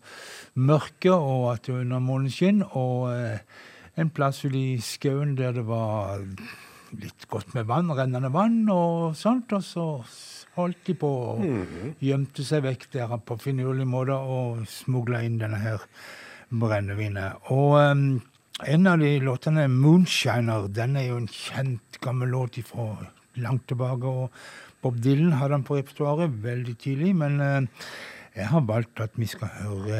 [0.55, 2.63] mørke, og at det var under måneskinn.
[2.73, 3.39] Og eh,
[3.97, 6.23] en plass ute i skauen der det var
[6.99, 9.51] litt godt med vann, rennende vann og sånt.
[9.53, 9.85] Og så
[10.55, 11.93] holdt de på og Mhm.
[12.01, 15.79] gjemte seg vekk der på finurlige måter og smugla inn denne her
[16.51, 17.37] brennevinet.
[17.51, 18.21] Og em,
[18.67, 22.97] en av de låtene, 'Moonshiner', den er jo en kjent gammel låt fra
[23.37, 24.03] langt tilbake.
[24.03, 24.31] og
[24.81, 27.61] Bob Dylan hadde den på repertoaret veldig tidlig, men eh,
[28.39, 29.99] jeg har valgt at vi skal høre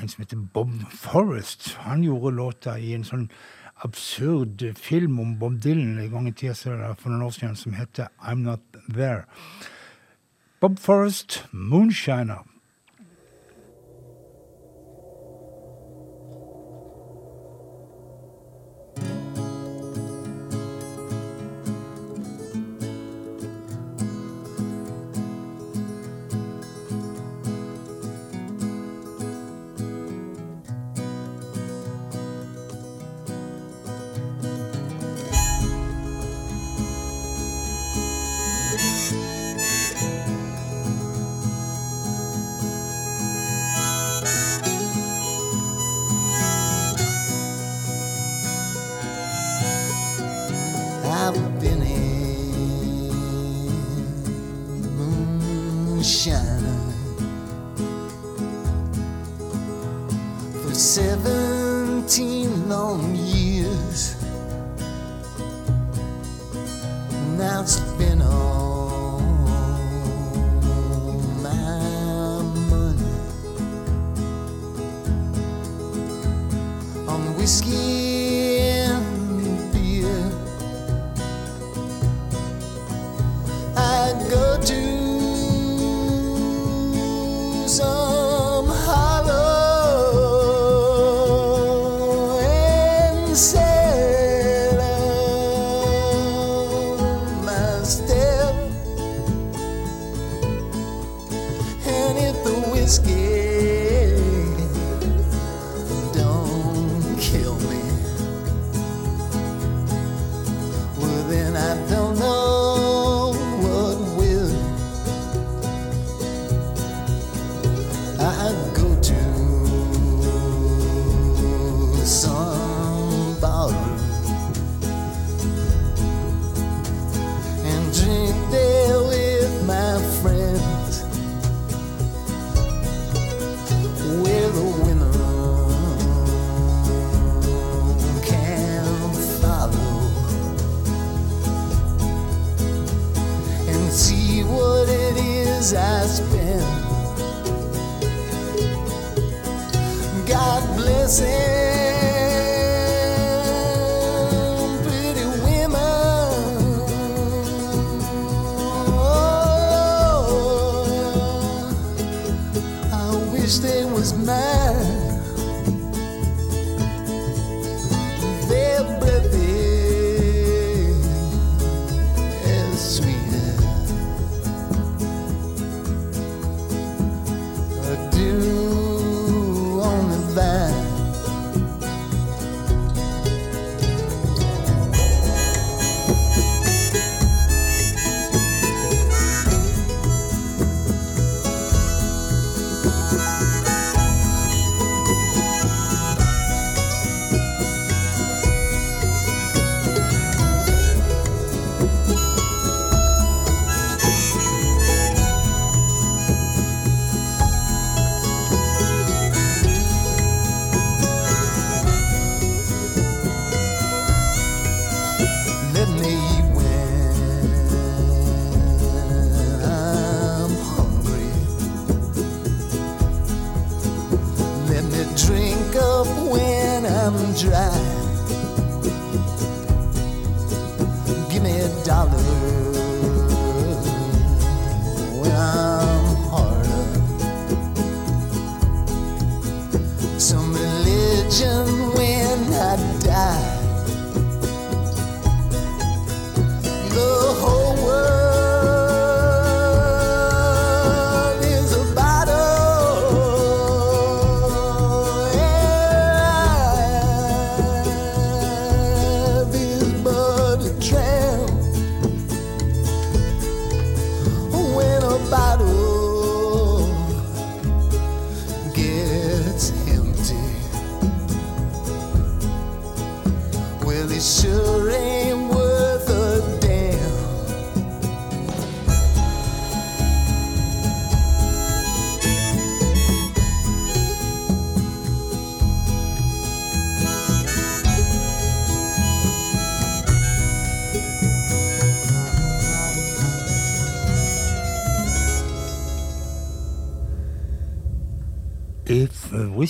[0.00, 1.76] en som heter Bob Forrest.
[1.86, 3.28] Han gjorde låta i en sånn
[3.86, 6.56] absurd film om Bob Dylan en gang i tida
[6.98, 9.24] for noen år siden som heter I'm Not There.
[10.60, 12.57] Bob Forrest, 'Moonshiner'.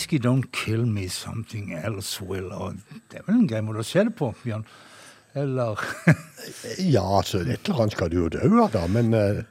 [0.09, 2.53] 'Whisky Don't Kill Me, Something Else Will'.
[2.53, 2.77] Og
[3.11, 4.65] det er vel en grei måte å se det på, Bjørn?
[5.37, 5.77] Eller
[6.95, 9.43] Ja, altså, et eller annet skal du jo dø av, da, men, eh,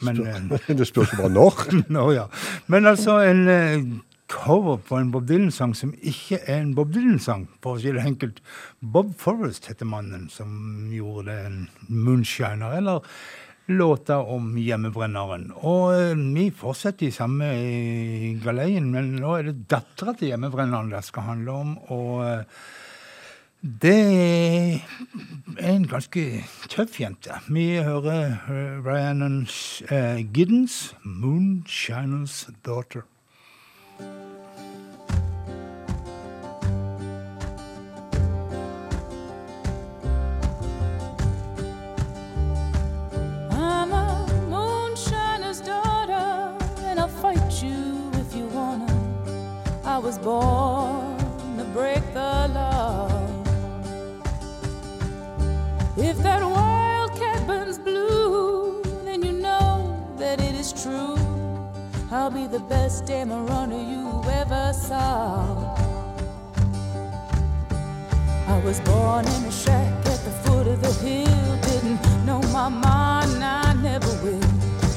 [0.00, 1.58] Men, spør, Det spørs bare når.
[1.96, 2.28] Nå, ja.
[2.70, 3.98] Men altså, en uh,
[4.30, 8.06] cover på en Bob Dylan-sang som ikke er en Bob Dylan-sang, for å si det
[8.06, 8.38] enkelt.
[8.78, 13.02] Bob Forrest heter mannen som gjorde det, en moonshiner, eller
[13.70, 15.50] låta om hjemmebrenneren.
[15.62, 20.92] Og eh, vi fortsetter i samme eh, galeien, men nå er det dattera til hjemmebrenneren
[20.92, 21.74] det skal handle om.
[21.88, 22.14] og...
[22.26, 22.62] eh,
[23.60, 26.22] det er en ganske
[26.72, 27.36] tøff jente.
[27.52, 28.38] Vi hører
[28.80, 29.44] Rhiannon
[30.32, 33.04] Giddens, 'Moonshiner's Daughter'.
[50.02, 51.18] Was born
[51.58, 53.08] to break the law.
[55.96, 61.18] If that wildcat burns blue, then you know that it is true.
[62.10, 65.76] I'll be the best damn runner you ever saw.
[68.48, 71.58] I was born in a shack at the foot of the hill.
[71.62, 74.40] Didn't know my ma, and I never will.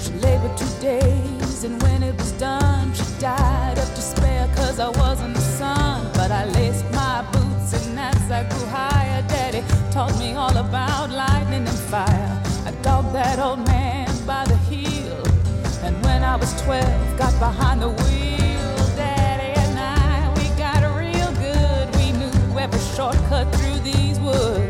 [0.01, 3.72] She labored two days, and when it was done, she died
[4.75, 9.21] Cause I wasn't the son, but I laced my boots, and as I grew higher,
[9.27, 12.41] daddy taught me all about lightning and fire.
[12.65, 15.23] I dogged that old man by the heel,
[15.83, 18.95] and when I was 12, got behind the wheel.
[18.97, 21.95] Daddy and I, we got real good.
[21.95, 24.62] We knew every shortcut through these woods.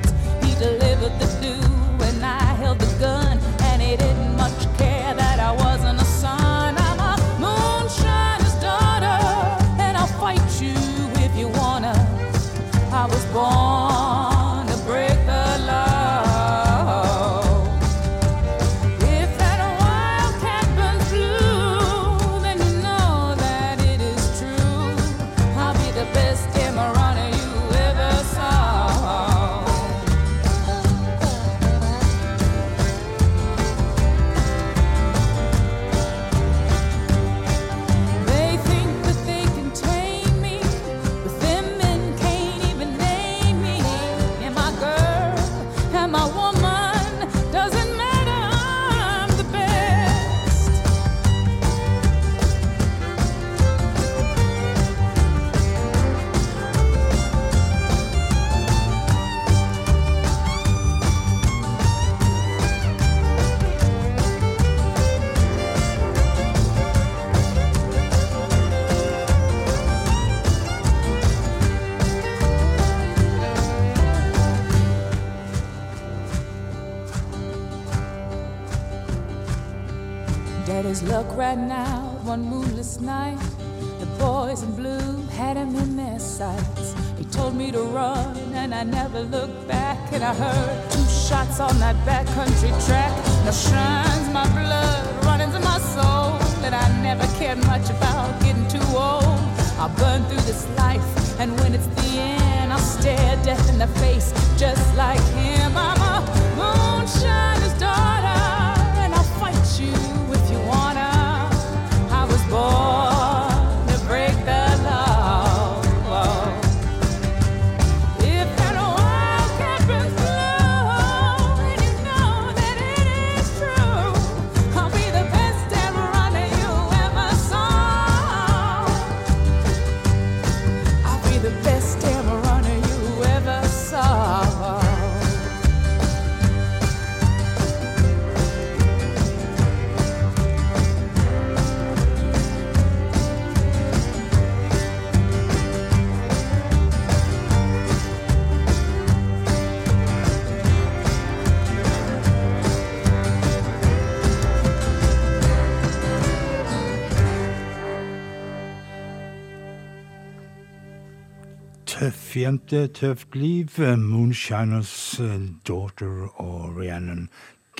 [162.43, 163.71] Jente, tøft liv.
[163.97, 167.29] Moonshiners eh, Daughter og Rhiannon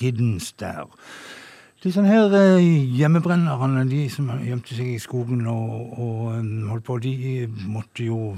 [0.00, 0.88] Giddens der.
[1.84, 2.64] Disse her eh,
[2.96, 8.32] hjemmebrennerne, de som gjemte seg i skogen og, og eh, holdt på, de måtte jo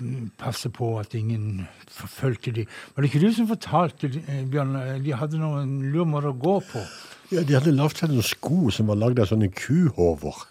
[0.00, 2.64] mm, passe på at ingen forfulgte de.
[2.94, 4.12] Var det ikke du som fortalte,
[4.48, 4.72] Bjørn,
[5.04, 6.86] de hadde noen lur måte å gå på?
[7.28, 10.47] Ja, De hadde lagd seg noen sko som var lagd av sånne kuhover.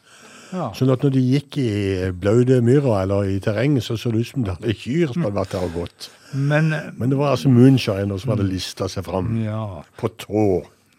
[0.53, 0.69] Ja.
[0.77, 1.71] Sånn at når de gikk i
[2.15, 5.39] blaute myrer eller i terreng, så så det ut som det hadde kyr som hadde
[5.39, 6.09] vært der og gått.
[6.33, 9.83] Men, Men det var altså moonshiner som hadde lista seg fram ja.
[9.99, 10.47] på tå.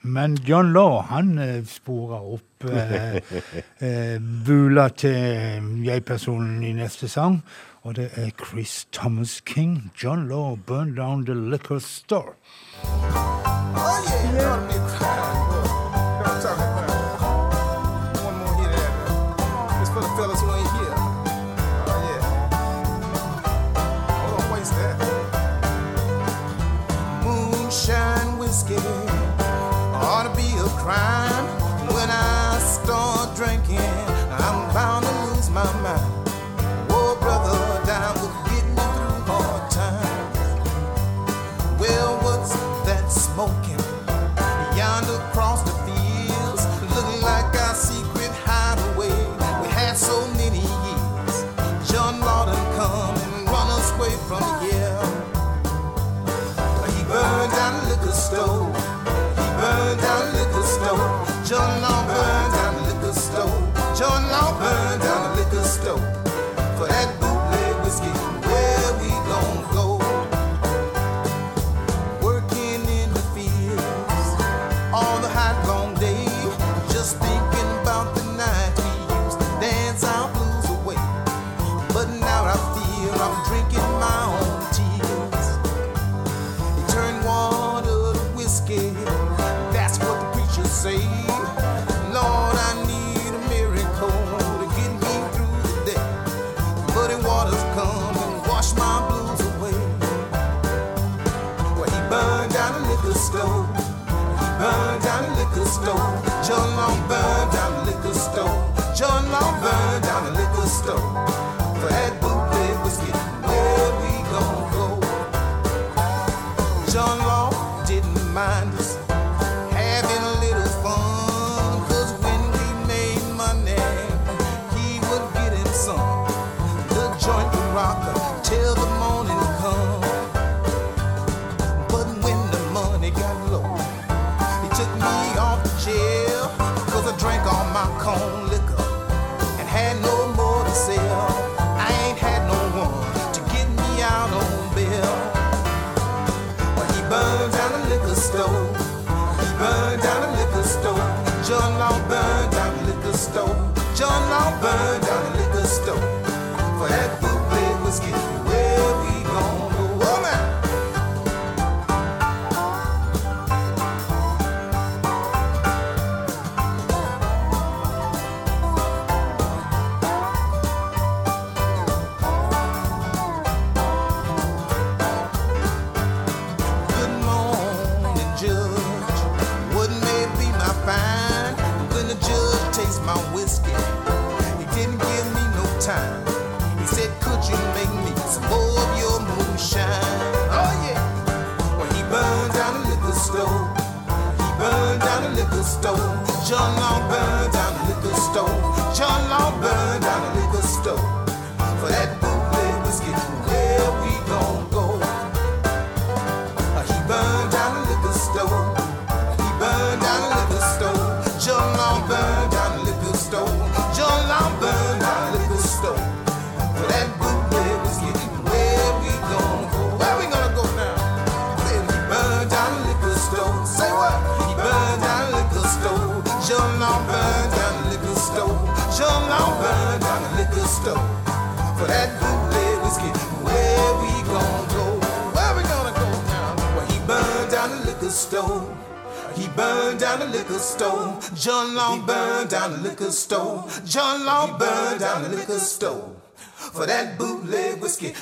[0.02, 3.18] Men John Law han eh, spora opp eh,
[3.84, 7.42] eh, bula til mm, jeg-personen i neste sang.
[7.82, 9.90] Og det er Chris Thomas King.
[10.02, 12.34] John Law Burn down the liquor store.
[12.84, 14.04] Oh,
[14.34, 15.27] yeah.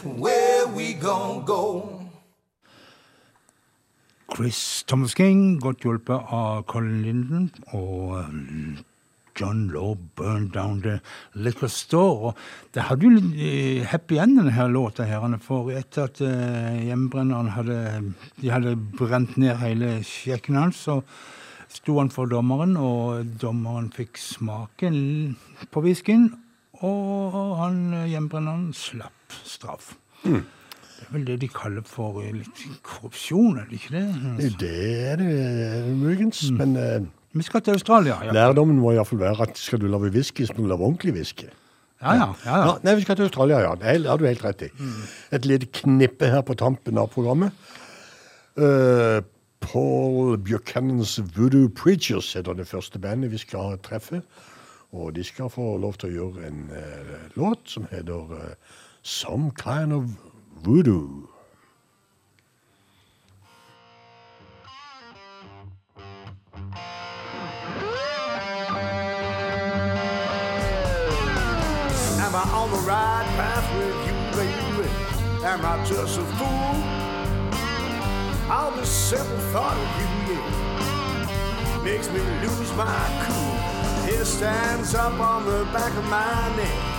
[0.05, 1.83] Where we gonna go.
[4.29, 8.77] Chris Thomas King, godt hjulpet av Colin Linden og um,
[9.39, 11.01] John Law Burn Down The
[11.35, 12.35] Liquor Store.
[12.75, 15.07] Det hadde jo litt eh, happy end, denne her låta.
[15.41, 17.81] For etter at eh, hjemmebrenneren hadde,
[18.41, 21.01] de hadde brent ned hele kjekken hans, så
[21.73, 25.37] sto han for dommeren, og dommeren fikk smaken
[25.71, 26.35] på whiskyen.
[26.85, 29.95] Og han eh, hjemmebrenneren slapp straff.
[30.25, 30.45] Mm.
[30.97, 34.07] Det er vel det de kaller for eh, litt korrupsjon, er det ikke det?
[34.47, 34.73] Eh, det
[35.11, 35.29] er det
[35.67, 36.57] eh, muligens, mm.
[36.63, 38.17] men eh, Vi skal til Australia.
[38.25, 38.33] Ja.
[38.33, 41.51] Lærdommen må iallfall være at skal du lage whisky, så må du lage ordentlig whisky.
[42.01, 42.73] Ja, ja, ja, ja.
[42.85, 43.75] Nei, vi skal til Australia, ja.
[43.81, 44.69] Det har du helt rett i.
[44.79, 45.03] Mm.
[45.37, 47.53] Et lite knippe her på tampen av programmet.
[48.57, 49.21] Uh,
[49.61, 54.21] Paul Buchanans Voodoo Preachers heter det første bandet vi skal treffe.
[54.93, 58.77] Og de skal få lov til å gjøre en uh, låt som heter uh,
[59.09, 60.19] Some Kind of
[60.63, 61.29] Voodoo.
[72.19, 74.91] Am I on the right path with you, baby?
[75.45, 76.75] Am I just a fool?
[78.51, 83.57] All the simple thought of you, yeah, makes me lose my cool.
[84.13, 86.96] It stands up on the back of my neck.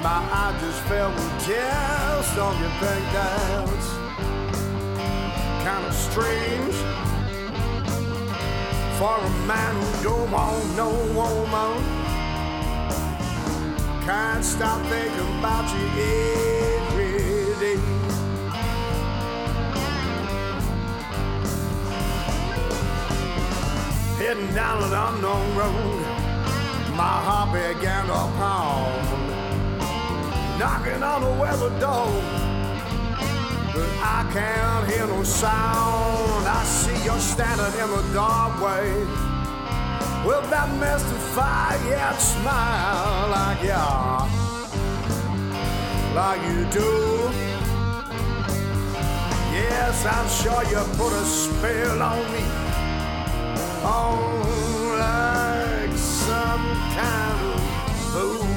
[0.00, 2.36] My eye just fell with tears.
[2.36, 3.88] Don't you think that's
[5.64, 6.74] kind of strange
[8.96, 11.82] for a man who don't want no woman?
[14.04, 15.84] Can't stop thinking about you
[16.86, 17.18] every
[17.58, 17.80] day.
[24.18, 26.00] Heading down an unknown road,
[26.96, 29.27] my heart began to pound.
[30.58, 32.10] Knocking on the weather door,
[33.72, 36.48] but I can't hear no sound.
[36.48, 39.06] I see you standing in the doorway
[40.26, 43.86] with that mystified yet smile like you,
[46.16, 46.90] like you do.
[49.54, 52.44] Yes, I'm sure you put a spell on me,
[53.84, 56.66] oh, like some
[56.98, 57.60] kind of
[58.12, 58.47] voodoo.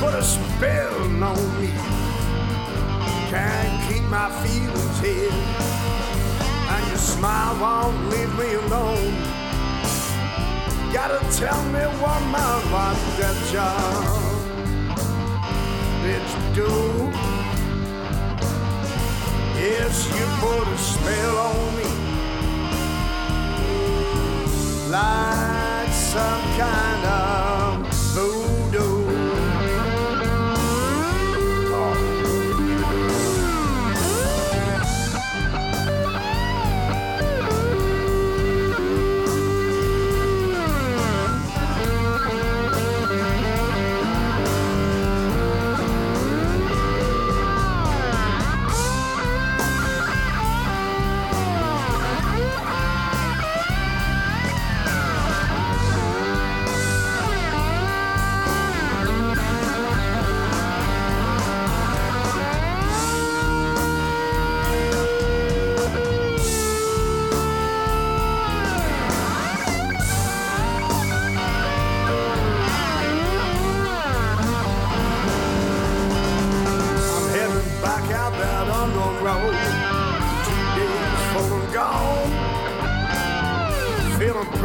[0.00, 1.70] Put a spell on me.
[3.30, 5.32] Can't keep my feelings hid.
[6.72, 9.14] And your smile won't leave me alone.
[10.92, 12.20] Gotta tell me, what
[13.18, 14.26] that job
[16.02, 16.72] did you do?
[19.58, 21.86] Yes, you put a spell on me
[24.90, 27.75] like some kind of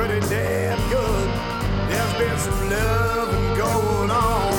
[0.07, 1.29] pretty damn good.
[1.89, 4.53] There's been some loving going on.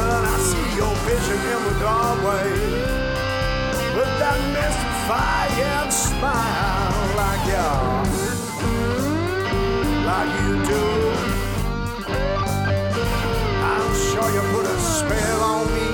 [0.00, 2.50] And I see your vision in the doorway.
[3.96, 7.70] With that mystified smile like you,
[10.10, 10.84] like you do.
[13.70, 15.89] I'm sure you put a spell on me.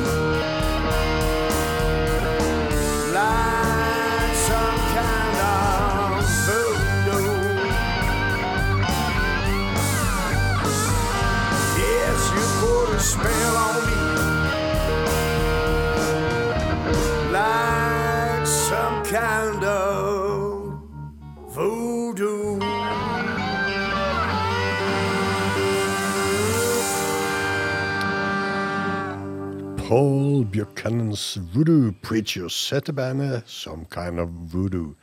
[29.88, 34.94] Paul Buchanan's Voodoo Preachers heter bandet Some Kind of Voodoo.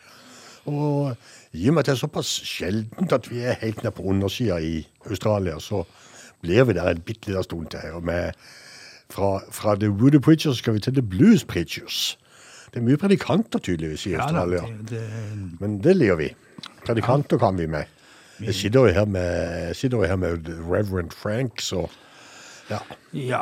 [0.66, 1.16] Og
[1.54, 4.58] i og med at det er såpass sjeldent at vi er helt nede på undersida
[4.58, 5.84] i Australia, så
[6.44, 7.94] blir vi der en bitte liten stund til.
[7.94, 8.32] og med,
[9.10, 12.18] fra, fra The Woody Preachers skal vi til The Blues Preachers.
[12.74, 14.64] Det er mye predikanter, tydeligvis, i Australia.
[14.92, 14.98] Ja.
[15.60, 16.32] Men det liker vi.
[16.86, 17.84] Predikanter kan vi med.
[18.42, 21.88] Jeg sitter jo her med, jo her med Reverend Frank, så
[22.70, 22.78] ja.
[23.14, 23.42] ja.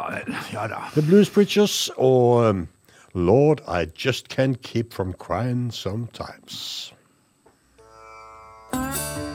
[0.53, 0.75] Ja, da.
[0.93, 2.67] The Blues Preachers og um,
[3.13, 6.93] Lord I Just Can't Keep From Crying Sometimes.
[8.71, 9.30] thank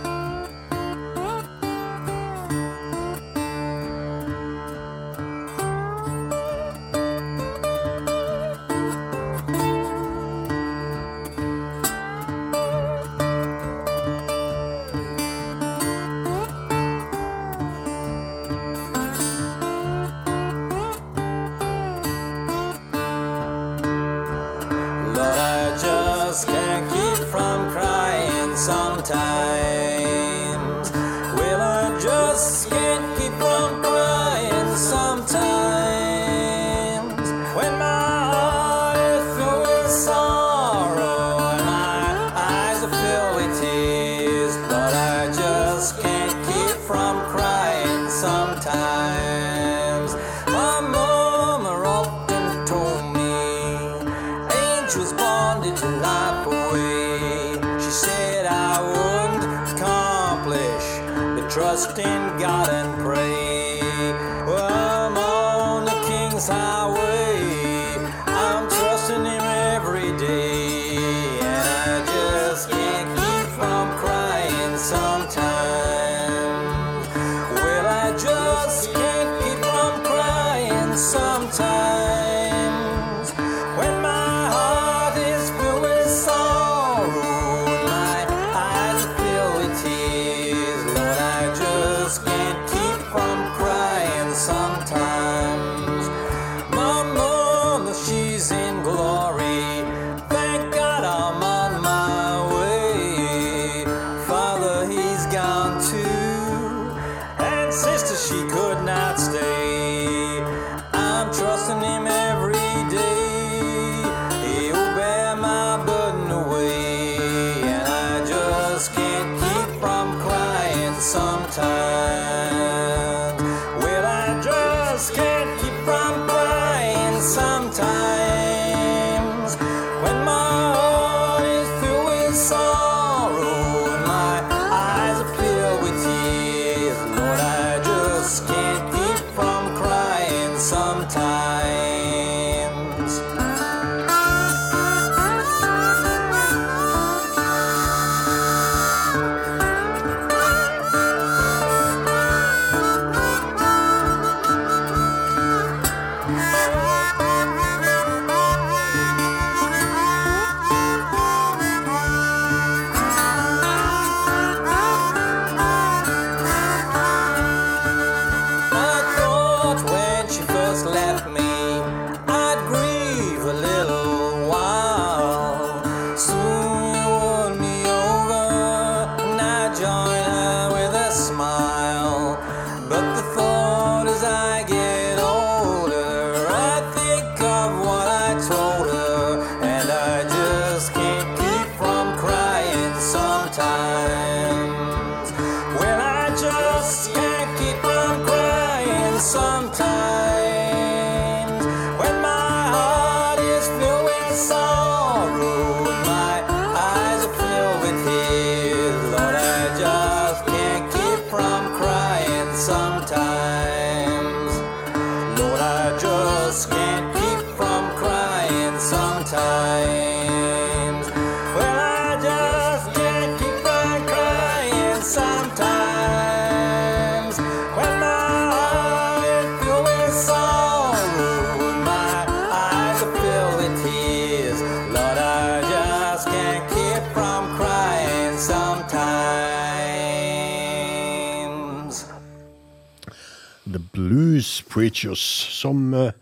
[244.96, 245.20] Pictures,
[245.52, 246.12] som eh,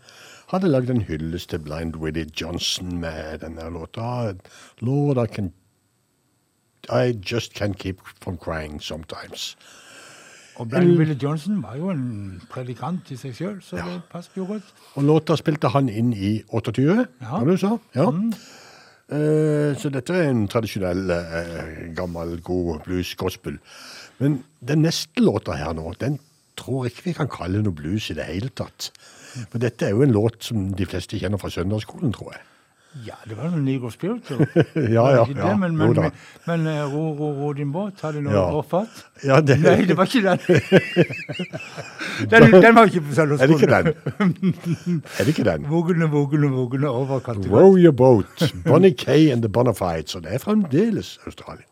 [0.51, 4.33] hadde lagd en hyllest til Blind Willie Johnson med denne låta.
[4.81, 5.53] Lord, I, can,
[6.89, 9.55] I just can't keep from crying sometimes.
[10.55, 13.87] Og Blind en, Willie Johnson var jo en predikant i seg sjøl, så ja.
[13.87, 14.75] det passet jo godt.
[14.95, 17.41] Og låta spilte han inn i 28, ja.
[17.47, 17.77] du sa?
[17.95, 18.11] Ja.
[18.11, 18.29] Mm.
[19.05, 23.55] Uh, så dette er en tradisjonell, uh, gammel, god blues gospel.
[24.19, 26.19] Men den neste låta her nå, den
[26.57, 28.91] tror ikke vi kan kalle noe blues i det hele tatt.
[29.51, 32.43] For dette er jo en låt som de fleste kjenner fra søndagsskolen, tror jeg.
[33.03, 34.45] Ja, det var noen Negro Spiritual.
[34.95, 35.49] Ja, ja, ja.
[35.59, 36.13] Men, men, men,
[36.47, 38.45] men eh, ro, ro, ro din båt, har du noe Ja.
[38.55, 38.83] ja.
[39.25, 40.39] Ja, det- Nei, det var ikke den.
[42.31, 43.73] den, den var ikke på søndagsskolen.
[43.73, 44.15] Er det ikke
[44.87, 45.03] den?
[45.19, 45.67] Er det ikke den?
[45.69, 47.51] Vogene, vogene, vogene over Kattegat.
[47.51, 50.15] Row Your Boat, Bonnie Kay and the Bonafides.
[50.15, 51.67] Og det er fremdeles Australia.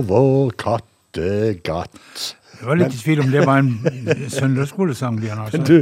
[0.00, 2.36] Over Kattegatt.
[2.60, 3.74] Jeg var litt i tvil om det var en
[4.38, 5.18] søndagsskolesang.
[5.34, 5.60] Altså.
[5.64, 5.76] Du,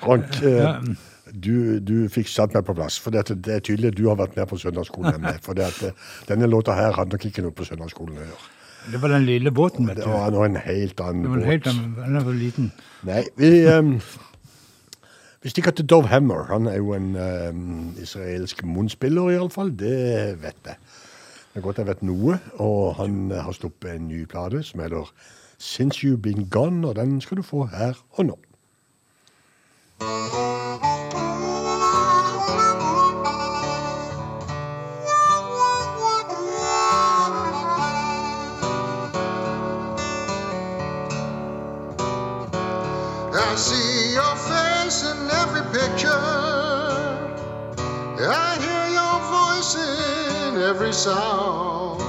[0.00, 0.78] Frank, eh,
[1.34, 3.00] du, du fikk satt meg på plass.
[3.02, 5.40] For det, det er tydelig at du har vært mer på søndagsskolen enn meg.
[5.42, 8.50] For det at, eh, denne låta her hadde nok ikke noe på søndagsskolen å gjøre.
[8.92, 10.04] Det var den lille båten, vet du.
[10.04, 11.46] Det var nå en helt annen båt.
[11.48, 12.70] helt annen, den var liten.
[13.08, 13.94] Nei, vi, um,
[15.42, 16.46] vi stikker til Dove Hammer.
[16.50, 19.72] Han er jo en um, israelsk munnspiller, iallfall.
[19.72, 20.76] Det vet jeg.
[21.54, 22.38] Det er godt jeg vet noe.
[22.58, 25.12] Og han eh, har sluppet en ny plate som heter
[25.58, 28.38] Since You've Been Gone, og den skal du få her og nå.
[43.36, 46.18] I see your face in every picture.
[48.18, 48.73] I hear
[49.76, 52.02] in every sound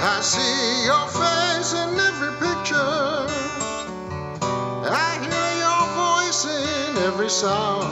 [0.00, 2.76] I see your face in every picture.
[4.90, 7.84] I hear your voice in every song.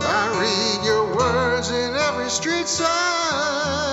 [0.00, 3.87] I read your words in every street sign.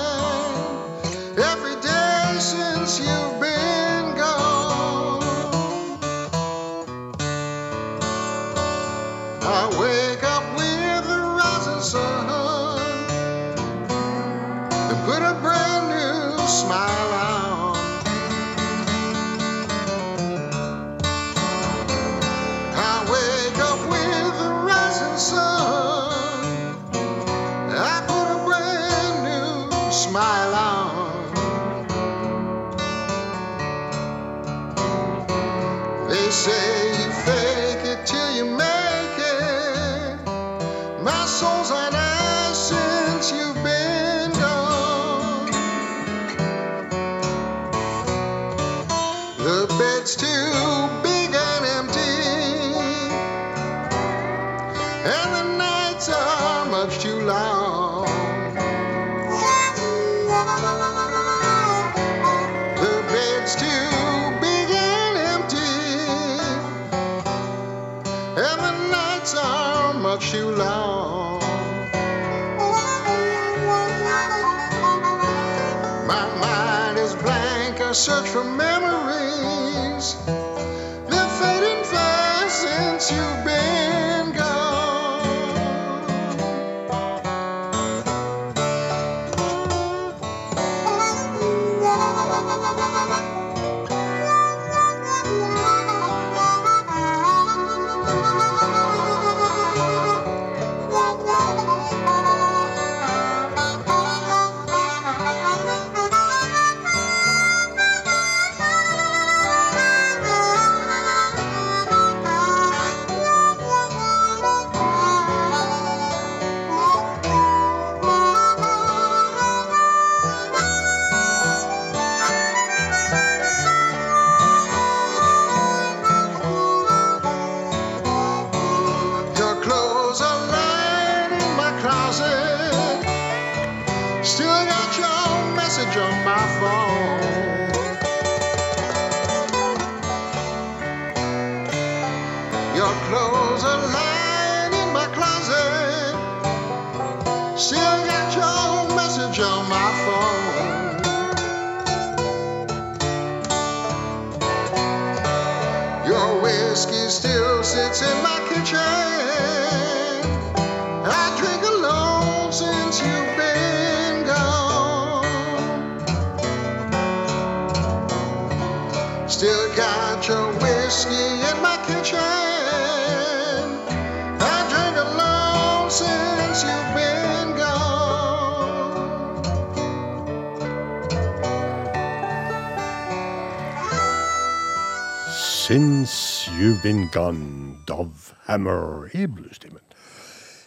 [187.15, 189.79] Gandalf Hammer i Bluestimen.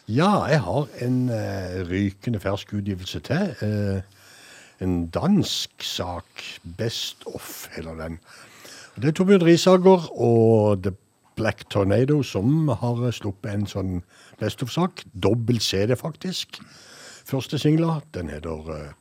[0.09, 3.53] Ja, jeg har en eh, rykende fersk utgivelse til.
[3.61, 4.01] Eh,
[4.81, 6.45] en dansk sak.
[6.79, 8.17] Best Off heller den.
[8.97, 10.95] Det er Torbjørn Risager og The
[11.37, 13.95] Black Tornado som har sluppet en sånn
[14.41, 15.05] Best Off-sak.
[15.13, 16.63] Dobbel CD, faktisk.
[17.29, 18.01] Første singla.
[18.17, 18.93] Den heter eh,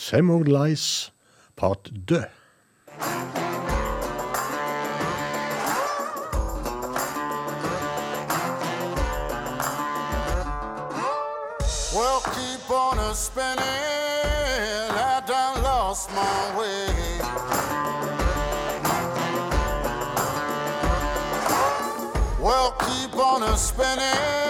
[0.00, 1.12] Same Old Lies
[1.60, 2.39] Part Deux.
[12.70, 13.58] keep on a spinning.
[13.58, 16.86] I done lost my way.
[22.40, 24.49] Well, keep on a spinning.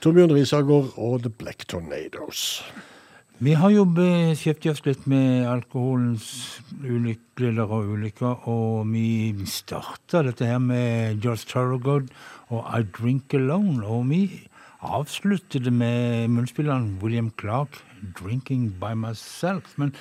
[0.00, 2.62] Torbjørn Risagård og The Black Tornadoes.
[3.44, 6.24] Vi har jo beskjeftiget oss litt med alkoholens
[6.80, 12.08] ulykker og ulykker, og vi starta dette her med George Thorogood
[12.48, 13.84] og I Drink Alone.
[13.84, 14.22] Og vi
[14.80, 19.76] avsluttet det med munnspilleren William Clark, 'Drinking By Myself'.
[19.76, 19.92] Men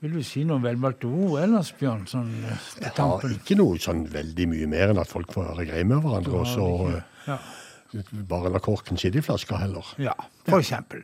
[0.00, 2.04] vil du si noen velvalgte ord ellers, Bjørn?
[2.04, 5.88] Sånn Jeg har ikke noe sånn veldig mye mer enn at folk får høre greie
[5.88, 7.38] med hverandre, og så Ja.
[8.28, 9.86] Bare la korken sitte i flaska heller.
[9.98, 10.14] Ja,
[10.46, 11.02] for eksempel.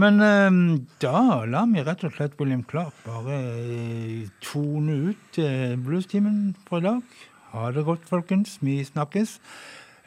[0.00, 5.76] Men eh, da lar vi rett og slett William Clark bare eh, tone ut eh,
[5.78, 7.20] bluestimen for i dag.
[7.52, 8.58] Ha det godt, folkens.
[8.62, 9.38] Vi snakkes.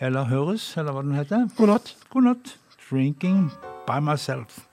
[0.03, 1.47] Eller høres, eller hva den heter.
[1.57, 1.95] God natt.
[2.11, 2.55] God natt.
[2.89, 3.49] Drinking
[3.87, 4.63] by myself.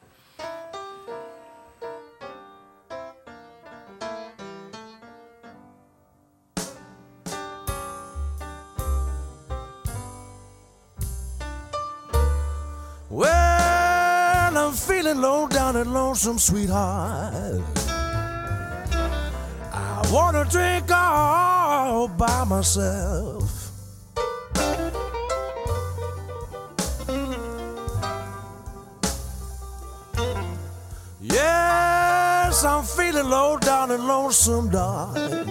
[15.11, 17.61] Feeling low down and lonesome, sweetheart.
[19.73, 23.73] I wanna drink all by myself.
[31.21, 35.51] Yes, I'm feeling low down and lonesome, darling.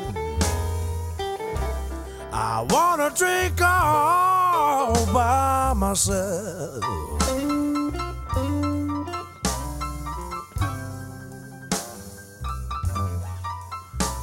[2.32, 7.19] I wanna drink all by myself.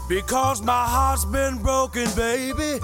[0.08, 2.78] Because my heart's been broken, baby.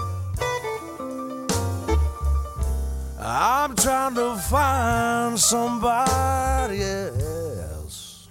[3.20, 8.28] I'm trying to find somebody else.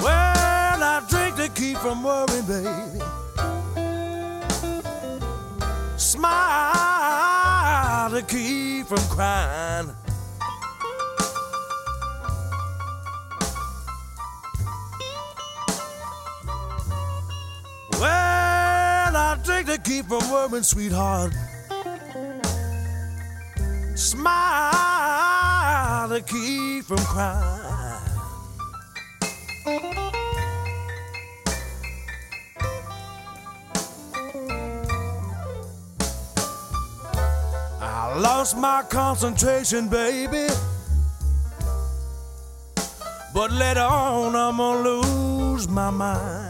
[0.00, 3.00] Well, I drink to keep from worrying, baby.
[5.96, 6.50] Smile
[8.10, 9.97] to keep from crying.
[19.66, 21.32] To keep from worrying, sweetheart.
[23.94, 24.68] Smile
[26.08, 27.64] to keep from crying.
[37.80, 40.46] I lost my concentration, baby.
[43.34, 46.47] But later on, I'm gonna lose my mind.